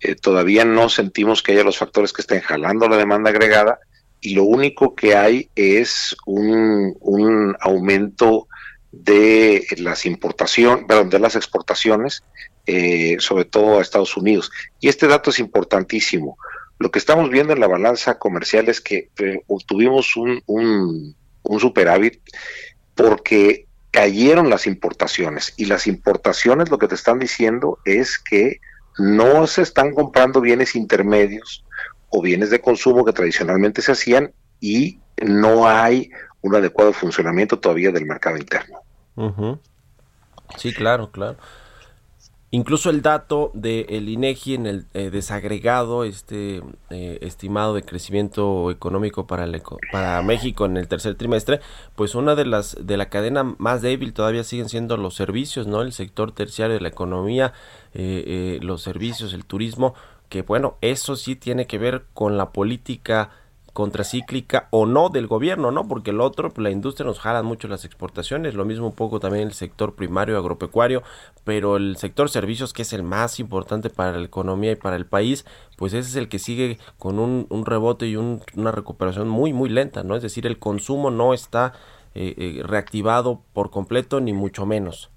[0.00, 3.78] eh, todavía no sentimos que haya los factores que estén jalando la demanda agregada
[4.20, 8.48] y lo único que hay es un, un aumento
[8.92, 12.22] de las importaciones, de las exportaciones,
[12.66, 14.50] eh, sobre todo a Estados Unidos.
[14.80, 16.36] Y este dato es importantísimo.
[16.78, 22.20] Lo que estamos viendo en la balanza comercial es que eh, obtuvimos un, un superávit
[22.94, 28.60] porque cayeron las importaciones y las importaciones lo que te están diciendo es que
[28.98, 31.64] no se están comprando bienes intermedios
[32.08, 36.10] o bienes de consumo que tradicionalmente se hacían y no hay
[36.42, 38.80] un adecuado funcionamiento todavía del mercado interno.
[40.56, 41.36] Sí, claro, claro.
[42.52, 46.60] Incluso el dato del INEGI en el eh, desagregado, este
[46.90, 49.46] eh, estimado de crecimiento económico para,
[49.92, 51.60] para México en el tercer trimestre,
[51.94, 55.82] pues una de las de la cadena más débil todavía siguen siendo los servicios, ¿no?
[55.82, 57.52] El sector terciario de la economía,
[57.94, 59.94] eh, los servicios, el turismo,
[60.28, 63.30] que bueno, eso sí tiene que ver con la política
[63.72, 65.86] contracíclica o no del gobierno, ¿no?
[65.86, 69.20] Porque el otro, pues, la industria nos jala mucho las exportaciones, lo mismo un poco
[69.20, 71.02] también el sector primario agropecuario,
[71.44, 75.06] pero el sector servicios, que es el más importante para la economía y para el
[75.06, 75.44] país,
[75.76, 80.02] pues ese es el que sigue con un, rebote y una recuperación muy, muy lenta,
[80.02, 80.16] ¿no?
[80.16, 81.72] Es decir, el consumo no está
[82.14, 85.10] eh, eh, reactivado por completo, ni mucho menos.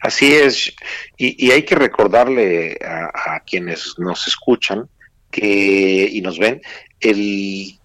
[0.00, 0.74] Así es,
[1.16, 4.88] y, hay que recordarle a, a quienes nos escuchan,
[5.30, 6.62] que, y nos ven,
[7.00, 7.78] el,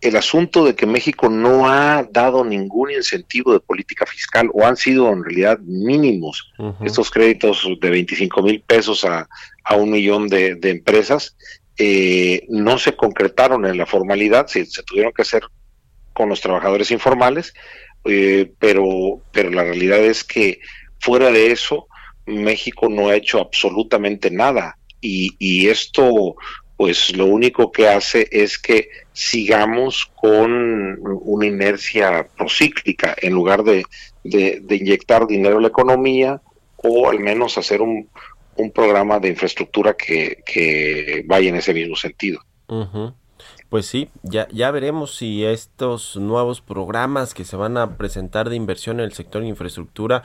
[0.00, 4.76] el asunto de que México no ha dado ningún incentivo de política fiscal o han
[4.76, 9.28] sido en realidad mínimos estos créditos de 25 mil pesos a,
[9.64, 11.36] a, un millón de, empresas,
[11.76, 15.42] eh, no se concretaron en la formalidad, se, se, tuvieron que hacer
[16.14, 17.52] con los trabajadores informales,
[18.04, 20.60] eh, pero, pero la realidad es que
[21.00, 21.88] fuera de eso,
[22.26, 24.76] México no ha hecho absolutamente nada.
[25.00, 26.36] Y, y esto
[26.80, 33.84] pues lo único que hace es que sigamos con una inercia procíclica en lugar de,
[34.24, 36.40] inyectar dinero a la economía
[36.76, 38.08] o al menos hacer un,
[38.74, 42.40] programa de infraestructura que, vaya en ese mismo sentido.
[43.68, 48.56] Pues sí, ya, ya veremos si estos nuevos programas que se van a presentar de
[48.56, 50.22] inversión en el sector de infraestructura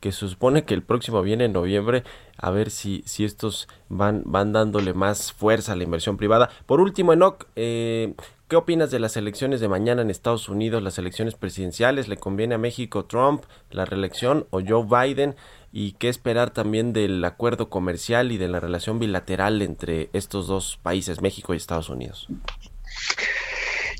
[0.00, 2.04] que se supone que el próximo viene en noviembre,
[2.38, 6.50] a ver si, si estos van, van dándole más fuerza a la inversión privada.
[6.66, 8.14] Por último, Enoch, eh,
[8.48, 12.08] ¿qué opinas de las elecciones de mañana en Estados Unidos, las elecciones presidenciales?
[12.08, 15.36] ¿Le conviene a México Trump, la reelección o Joe Biden?
[15.72, 20.78] ¿Y qué esperar también del acuerdo comercial y de la relación bilateral entre estos dos
[20.82, 22.28] países, México y Estados Unidos?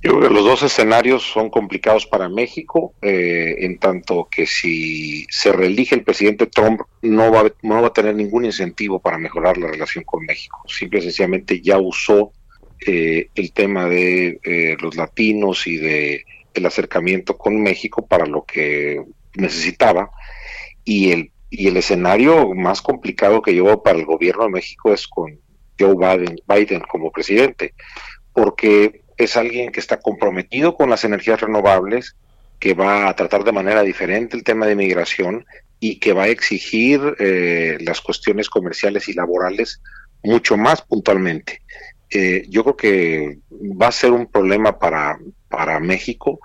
[0.03, 5.27] Yo creo que los dos escenarios son complicados para México, eh, en tanto que si
[5.31, 9.57] se reelige el presidente Trump no va, no va a tener ningún incentivo para mejorar
[9.57, 10.63] la relación con México.
[10.69, 12.33] Simple y sencillamente ya usó
[12.87, 18.45] eh, el tema de eh, los latinos y de el acercamiento con México para lo
[18.45, 19.03] que
[19.35, 20.11] necesitaba
[20.85, 25.07] y el y el escenario más complicado que llevó para el gobierno de México es
[25.07, 25.39] con
[25.79, 27.75] Joe Biden, Biden como presidente,
[28.33, 32.17] porque es alguien que está comprometido con las energías renovables,
[32.59, 35.45] que va a tratar de manera diferente el tema de migración
[35.79, 39.83] y que va a exigir eh, las cuestiones comerciales y laborales
[40.23, 41.63] mucho más puntualmente.
[42.11, 46.41] Eh, yo creo que va a ser un problema para, para México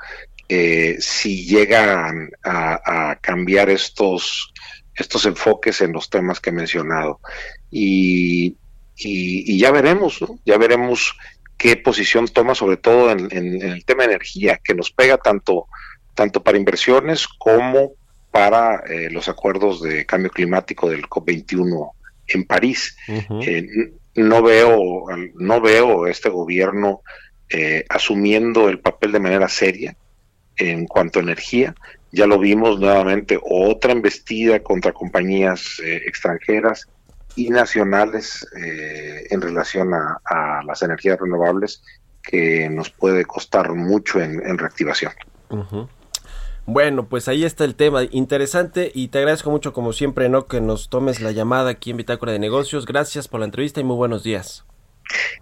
[0.53, 4.51] eh, si llegan a, cambiar estos,
[4.93, 7.21] estos enfoques en los temas que he mencionado.
[7.69, 8.57] Y,
[8.97, 10.37] y, ya veremos, ¿no?
[10.43, 11.15] ya veremos
[11.61, 15.67] qué posición toma, sobre todo en, el tema de energía, que nos pega tanto,
[16.15, 17.91] tanto para inversiones como
[18.31, 21.91] para eh, los acuerdos de cambio climático del COP21
[22.29, 22.97] en París.
[23.07, 23.67] Eh,
[24.15, 25.05] no veo,
[25.35, 27.01] no veo este gobierno
[27.47, 29.95] eh, asumiendo el papel de manera seria
[30.57, 31.75] en cuanto a energía.
[32.11, 36.87] Ya lo vimos nuevamente, otra embestida contra compañías extranjeras
[37.35, 41.83] y nacionales eh, en relación a, las energías renovables
[42.23, 45.11] que nos puede costar mucho en, reactivación.
[46.65, 48.03] Bueno, pues ahí está el tema.
[48.11, 50.45] Interesante y te agradezco mucho como siempre, ¿no?
[50.45, 52.85] Que nos tomes la llamada aquí en Bitácora de Negocios.
[52.85, 54.65] Gracias por la entrevista y muy buenos días.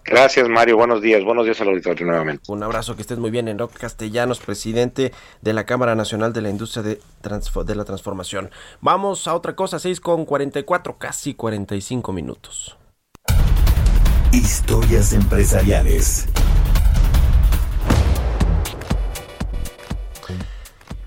[0.04, 0.76] Gracias, Mario.
[0.76, 1.22] Buenos días.
[1.24, 2.44] Buenos días al auditorio nuevamente.
[2.48, 3.48] Un abrazo, que estés muy bien.
[3.48, 7.00] Enrique Castellanos, presidente de la Cámara Nacional de la Industria de,
[7.64, 8.50] de la Transformación.
[8.80, 12.76] Vamos a otra cosa, 6 con 44, casi 45 minutos.
[14.32, 16.28] Historias empresariales.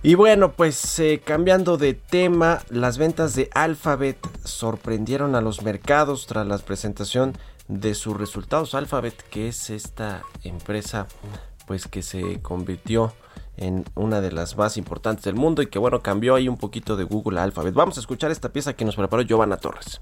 [0.05, 6.27] Y bueno, pues eh, cambiando de tema, las ventas de Alphabet sorprendieron a los mercados
[6.27, 7.37] tras la presentación de
[7.93, 8.76] sus resultados.
[8.76, 11.07] Alphabet, que es esta empresa
[11.66, 13.14] pues que se convirtió
[13.55, 16.95] en una de las más importantes del mundo y que bueno, cambió ahí un poquito
[16.95, 17.74] de Google a Alphabet.
[17.74, 20.01] Vamos a escuchar esta pieza que nos preparó Giovanna Torres.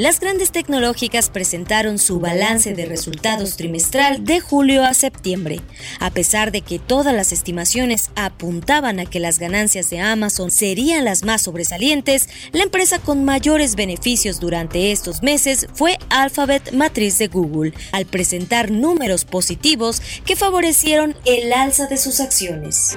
[0.00, 5.60] Las grandes tecnológicas presentaron su balance de resultados trimestral de julio a septiembre.
[5.98, 11.04] A pesar de que todas las estimaciones apuntaban a que las ganancias de Amazon serían
[11.04, 17.28] las más sobresalientes, la empresa con mayores beneficios durante estos meses fue Alphabet matriz de
[17.28, 22.96] Google, al presentar números positivos que favorecieron el alza de sus acciones.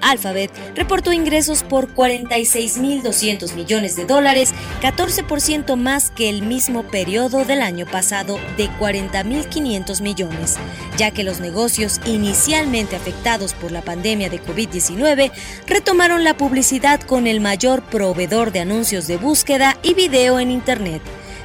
[0.00, 7.62] Alphabet reportó ingresos por 46.200 millones de dólares, 14% más que el mismo periodo del
[7.62, 10.56] año pasado de 40.500 millones,
[10.96, 15.30] ya que los negocios inicialmente afectados por la pandemia de COVID-19
[15.66, 21.02] retomaron la publicidad con el mayor proveedor de anuncios de búsqueda y video en Internet.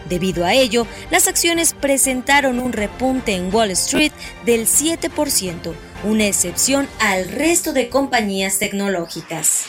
[0.09, 4.11] Debido a ello, las acciones presentaron un repunte en Wall Street
[4.45, 5.73] del 7%,
[6.03, 9.65] una excepción al resto de compañías tecnológicas.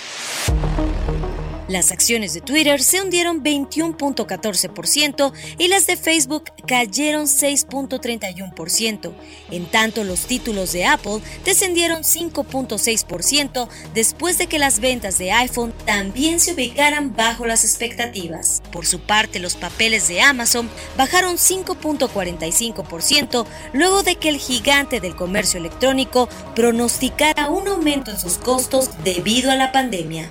[1.68, 9.12] Las acciones de Twitter se hundieron 21.14% y las de Facebook cayeron 6.31%.
[9.50, 15.74] En tanto, los títulos de Apple descendieron 5.6% después de que las ventas de iPhone
[15.84, 18.62] también se ubicaran bajo las expectativas.
[18.70, 25.16] Por su parte, los papeles de Amazon bajaron 5.45% luego de que el gigante del
[25.16, 30.30] comercio electrónico pronosticara un aumento en sus costos debido a la pandemia.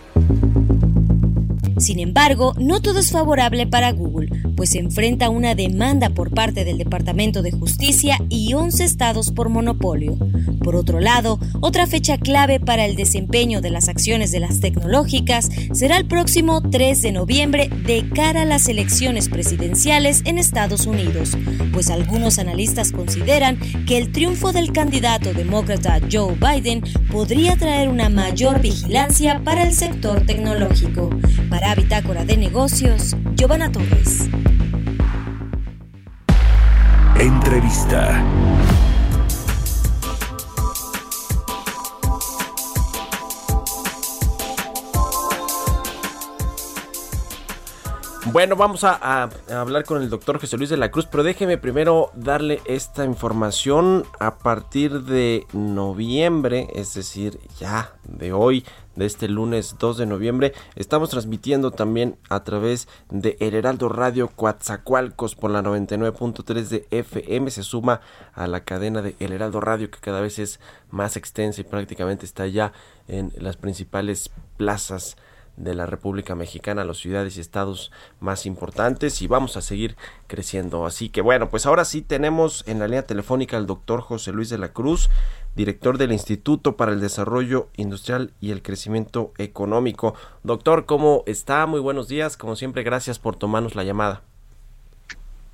[1.86, 6.78] Sin embargo, no todo es favorable para Google, pues enfrenta una demanda por parte del
[6.78, 10.18] Departamento de Justicia y 11 estados por monopolio.
[10.64, 15.50] Por otro lado, otra fecha clave para el desempeño de las acciones de las tecnológicas
[15.74, 21.38] será el próximo 3 de noviembre de cara a las elecciones presidenciales en Estados Unidos,
[21.72, 26.82] pues algunos analistas consideran que el triunfo del candidato demócrata Joe Biden
[27.12, 31.10] podría traer una mayor vigilancia para el sector tecnológico.
[31.50, 34.30] Para Bitácora de Negocios, Giovanna Torres.
[37.20, 38.24] Entrevista.
[48.32, 51.22] Bueno, vamos a, a- a hablar con el doctor José Luis de la Cruz, pero
[51.24, 58.66] déjeme primero darle esta información a partir de noviembre, es decir, ya de hoy,
[58.96, 64.30] de este lunes 2 de noviembre, estamos transmitiendo también a través de El Heraldo Radio
[64.30, 68.02] Coatzacoalcos por la 99.3 de FM, se suma
[68.34, 72.26] a la cadena de El Heraldo Radio que cada vez es más extensa y prácticamente
[72.26, 72.74] está ya
[73.08, 75.18] en las principales plazas
[75.58, 79.96] de la República Mexicana, las ciudades y estados más importantes y vamos a seguir
[80.28, 80.86] creciendo.
[80.86, 84.50] Así que bueno, pues ahora sí tenemos en la línea telefónica al doctor José Luis
[84.50, 85.10] de la Cruz,
[85.56, 90.16] director del Instituto para el Desarrollo Industrial y el Crecimiento Económico.
[90.44, 91.66] Doctor, ¿cómo está?
[91.66, 92.38] Muy buenos días.
[92.38, 94.22] Como siempre, gracias por tomarnos la llamada.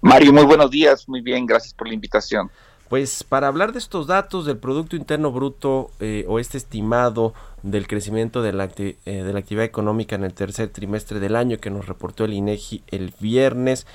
[0.02, 2.50] Mario, muy buenos días, muy bien, gracias por la invitación.
[2.92, 7.34] Pues para hablar de estos datos del Producto Interno Bruto eh, o este estimado
[7.64, 11.58] del crecimiento de la, eh, de la actividad económica en el tercer trimestre del año
[11.58, 13.88] que nos reportó el INEGI el viernes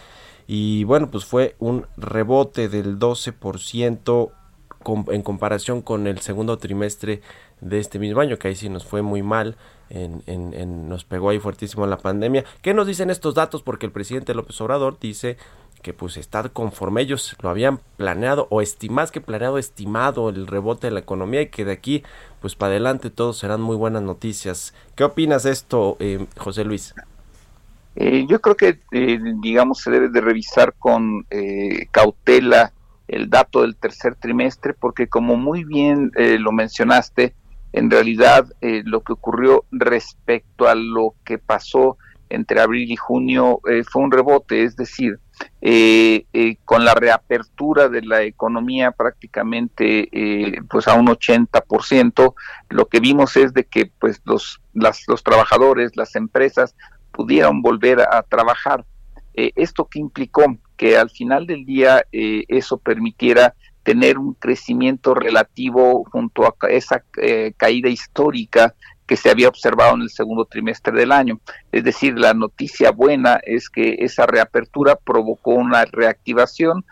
[0.47, 4.30] y bueno pues fue un rebote del 12%
[4.82, 7.20] com- en comparación con el segundo trimestre
[7.61, 9.57] de este mismo año que ahí sí nos fue muy mal
[9.90, 13.62] en, en- en- nos pegó ahí fuertísimo la pandemia ¿qué nos dicen estos datos?
[13.62, 15.36] porque el presidente López Obrador dice
[15.82, 20.88] que pues está conforme ellos lo habían planeado o más que planeado estimado el rebote
[20.88, 22.02] de la economía y que de aquí
[22.40, 24.74] pues para adelante todos serán muy buenas noticias.
[24.94, 26.94] ¿Qué opinas de esto, eh, José Luis?
[27.96, 32.72] Eh, yo creo que, eh, digamos, se debe de revisar con eh, cautela
[33.08, 37.34] el dato del tercer trimestre, porque como muy bien eh, lo mencionaste,
[37.72, 41.98] en realidad lo que ocurrió respecto a lo que pasó
[42.30, 43.60] entre abril y junio
[43.90, 45.18] fue un rebote, es decir,
[45.61, 52.34] eh, eh, con la reapertura de la economía prácticamente eh, pues a un 80%,
[52.68, 56.76] lo que vimos es de que pues los, los trabajadores, las empresas
[57.11, 58.84] pudieron volver a, trabajar.
[59.34, 60.45] Esto que implicó
[60.78, 67.05] que al final del día eso permitiera tener un crecimiento relativo junto a esa
[67.59, 68.74] caída histórica
[69.07, 71.40] que se había observado en el segundo trimestre del año.
[71.72, 76.84] Es decir, la noticia buena es que esa reapertura provocó una reactivación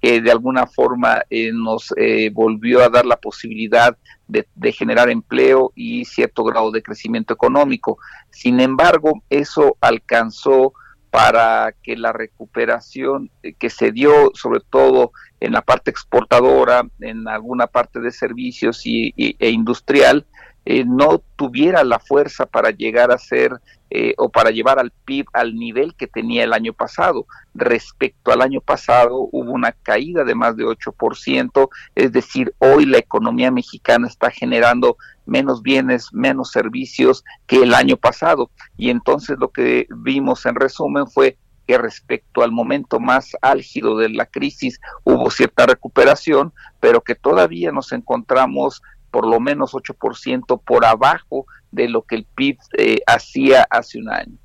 [0.00, 3.96] que de alguna forma eh, nos eh, volvió a dar la posibilidad
[4.26, 7.98] de, generar empleo y cierto grado de crecimiento económico.
[8.30, 10.72] Sin embargo, eso alcanzó
[11.10, 17.66] para que la recuperación que se dio, sobre todo en la parte exportadora, en alguna
[17.66, 20.26] parte de servicios y, y, e industrial,
[20.64, 23.52] eh, no tuviera la fuerza para llegar a ser
[23.90, 27.26] eh, o para llevar al PIB al nivel que tenía el año pasado.
[27.52, 32.98] Respecto al año pasado hubo una caída de más de 8%, es decir, hoy la
[32.98, 34.96] economía mexicana está generando
[35.26, 38.50] menos bienes, menos servicios que el año pasado.
[38.78, 41.36] Y entonces lo que vimos en resumen fue
[41.66, 47.72] que respecto al momento más álgido de la crisis hubo cierta recuperación, pero que todavía
[47.72, 48.82] nos encontramos
[49.12, 54.10] por lo menos 8% por abajo de lo que el PIB eh, hacía hace un
[54.10, 54.36] año.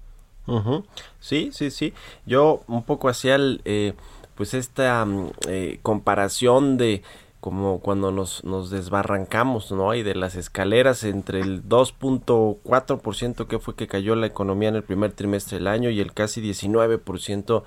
[1.19, 1.93] Sí, sí, sí.
[2.25, 3.93] Yo un poco hacía el, eh,
[4.35, 7.01] pues esta mm, eh, comparación de
[7.39, 9.93] como cuando nos, nos desbarrancamos, ¿no?
[9.93, 14.83] Y de las escaleras entre el 2.4% que fue que cayó la economía en el
[14.83, 17.63] primer trimestre del año y el casi 19%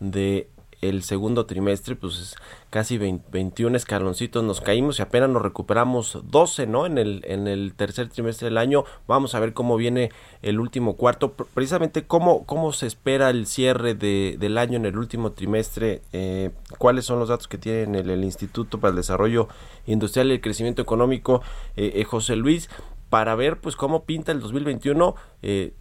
[0.00, 0.48] de
[0.80, 2.36] el segundo trimestre, pues
[2.70, 6.86] casi 21 escaloncitos nos caímos y apenas nos recuperamos 12, ¿no?
[6.86, 8.84] En el, en el tercer trimestre del año.
[9.06, 10.10] Vamos a ver cómo viene
[10.42, 11.32] el último cuarto.
[11.32, 16.02] Precisamente cómo, cómo se espera el cierre de, del año en el último trimestre.
[16.12, 19.48] Eh, ¿Cuáles son los datos que tiene el, el, Instituto para el Desarrollo
[19.86, 21.42] Industrial y el Crecimiento Económico,
[21.76, 22.70] eh, eh, José Luis?
[23.10, 25.74] Para ver pues cómo pinta el 2021 eh,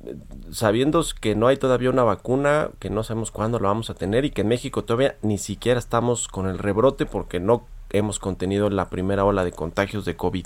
[0.51, 4.25] sabiendo que no hay todavía una vacuna que no sabemos cuándo la vamos a tener
[4.25, 8.69] y que en México todavía ni siquiera estamos con el rebrote porque no hemos contenido
[8.69, 10.45] la primera ola de contagios de COVID.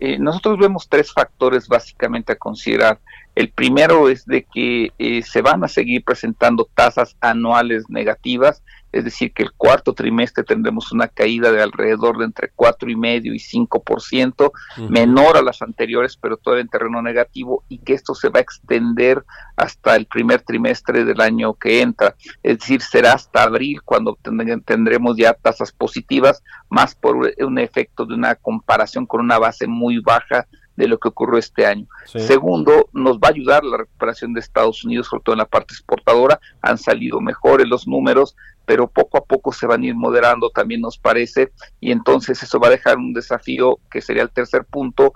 [0.00, 2.98] Eh, nosotros vemos tres factores básicamente a considerar.
[3.34, 8.62] El primero es de que eh, se van a seguir presentando tasas anuales negativas
[8.94, 12.96] es decir, que el cuarto trimestre tendremos una caída de alrededor de entre cuatro y
[12.96, 14.52] medio y 5%,
[14.88, 18.42] menor a las anteriores, pero todavía en terreno negativo, y que esto se va a
[18.42, 19.24] extender
[19.56, 22.14] hasta el primer trimestre del año que entra.
[22.42, 24.16] Es decir, será hasta abril cuando
[24.64, 29.98] tendremos ya tasas positivas, más por un efecto de una comparación con una base muy
[29.98, 31.86] baja de lo que ocurrió este año.
[32.06, 35.74] Segundo, nos va a ayudar la recuperación de Estados Unidos, sobre todo en la parte
[35.74, 36.40] exportadora.
[36.62, 40.80] Han salido mejores los números, pero poco a poco se van a ir moderando, también
[40.80, 45.12] nos parece, y entonces eso va a dejar un desafío que sería el tercer punto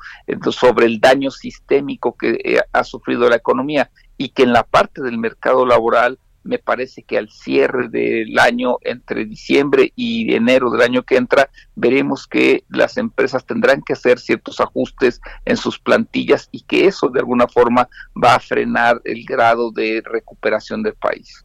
[0.51, 5.03] sobre el daño sistémico que eh, ha sufrido la economía y que en la parte
[5.03, 10.83] del mercado laboral me parece que al cierre del año, entre diciembre y enero del
[10.83, 16.49] año que entra, veremos que las empresas tendrán que hacer ciertos ajustes en sus plantillas
[16.53, 17.89] y que eso de alguna forma
[18.23, 21.45] va a frenar el grado de recuperación del país.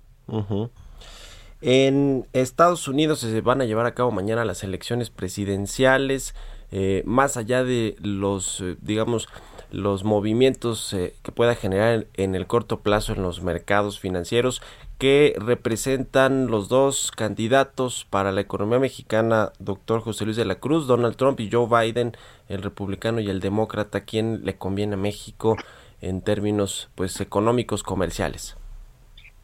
[1.61, 6.35] En Estados Unidos se van a llevar a cabo mañana las elecciones presidenciales,
[6.71, 9.29] eh, más allá de los, eh, digamos,
[9.73, 14.61] los movimientos eh, que pueda generar en, el corto plazo en los mercados financieros
[14.99, 20.85] que representan los dos candidatos para la economía mexicana, doctor José Luis de la Cruz,
[20.85, 22.15] Donald Trump y Joe Biden,
[22.47, 25.57] el republicano y el demócrata, quien le conviene a México
[26.01, 28.55] en términos pues económicos comerciales.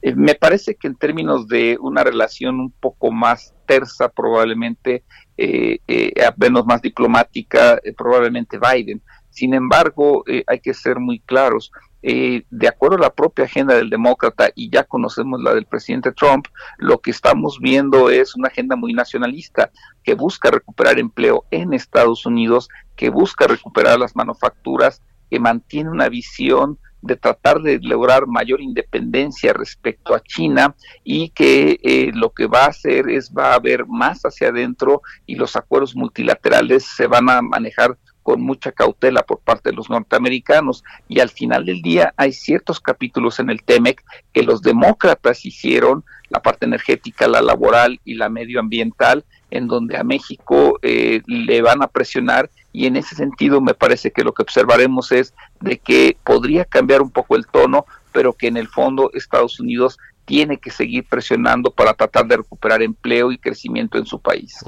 [0.03, 5.03] Eh, me parece que en términos de una relación un poco más tersa, probablemente,
[5.37, 9.01] eh, eh, menos más diplomática, eh, probablemente Biden.
[9.39, 11.71] Sin embargo, hay que ser muy claros.
[12.01, 16.47] de acuerdo a la propia agenda del demócrata, y ya conocemos la del presidente Trump,
[16.77, 19.71] lo que estamos viendo es una agenda muy nacionalista
[20.03, 22.67] que busca recuperar empleo en Estados Unidos,
[22.97, 29.53] que busca recuperar las manufacturas, que mantiene una visión de tratar de lograr mayor independencia
[29.53, 30.75] respecto a China
[31.05, 35.01] y que eh, lo que va a hacer es va a haber más hacia adentro
[35.25, 37.97] y los acuerdos multilaterales se van a manejar
[38.29, 42.79] con mucha cautela por parte de los norteamericanos y al final del día hay ciertos
[42.79, 44.03] capítulos en el TEMEC
[44.33, 50.03] que los demócratas hicieron, la parte energética, la laboral y la medioambiental, en donde a
[50.03, 54.43] México eh, le van a presionar y en ese sentido me parece que lo que
[54.43, 59.09] observaremos es de que podría cambiar un poco el tono, pero que en el fondo
[59.15, 59.97] Estados Unidos
[60.29, 64.63] tiene que seguir presionando para tratar de recuperar empleo y crecimiento en su país.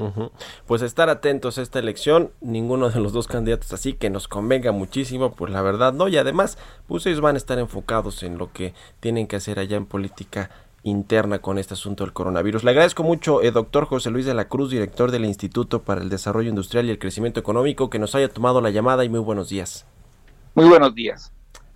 [0.65, 4.71] Pues estar atentos a esta elección, ninguno de los dos candidatos así que nos convenga
[4.71, 6.57] muchísimo, pues la verdad no, y además
[6.87, 10.49] pues ellos van a estar enfocados en lo que tienen que hacer allá en política
[10.81, 12.63] interna con este asunto del coronavirus.
[12.63, 16.09] Le agradezco mucho, eh, doctor José Luis de la Cruz, director del Instituto para el
[16.09, 19.49] Desarrollo Industrial y el Crecimiento Económico, que nos haya tomado la llamada y muy buenos
[19.49, 19.85] días.
[20.55, 21.31] Muy buenos días.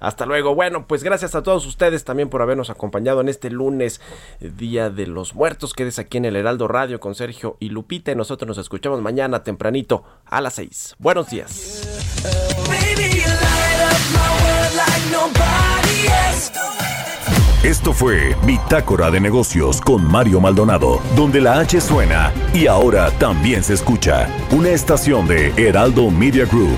[0.06, 0.54] Hasta luego.
[0.54, 4.02] Bueno, pues gracias a todos ustedes también por habernos acompañado en este lunes,
[4.40, 5.74] eh, Día de los Muertos.
[5.74, 9.44] Quedes aquí en el Heraldo Radio con Sergio y Lupita y nosotros nos escuchamos mañana
[9.44, 10.98] tempranito a las 6.
[11.00, 11.82] Buenos días.
[17.64, 23.64] Esto fue Bitácora de Negocios con Mario Maldonado, donde la H suena y ahora también
[23.64, 24.30] se escucha.
[24.52, 26.78] Una estación de Heraldo Media Group.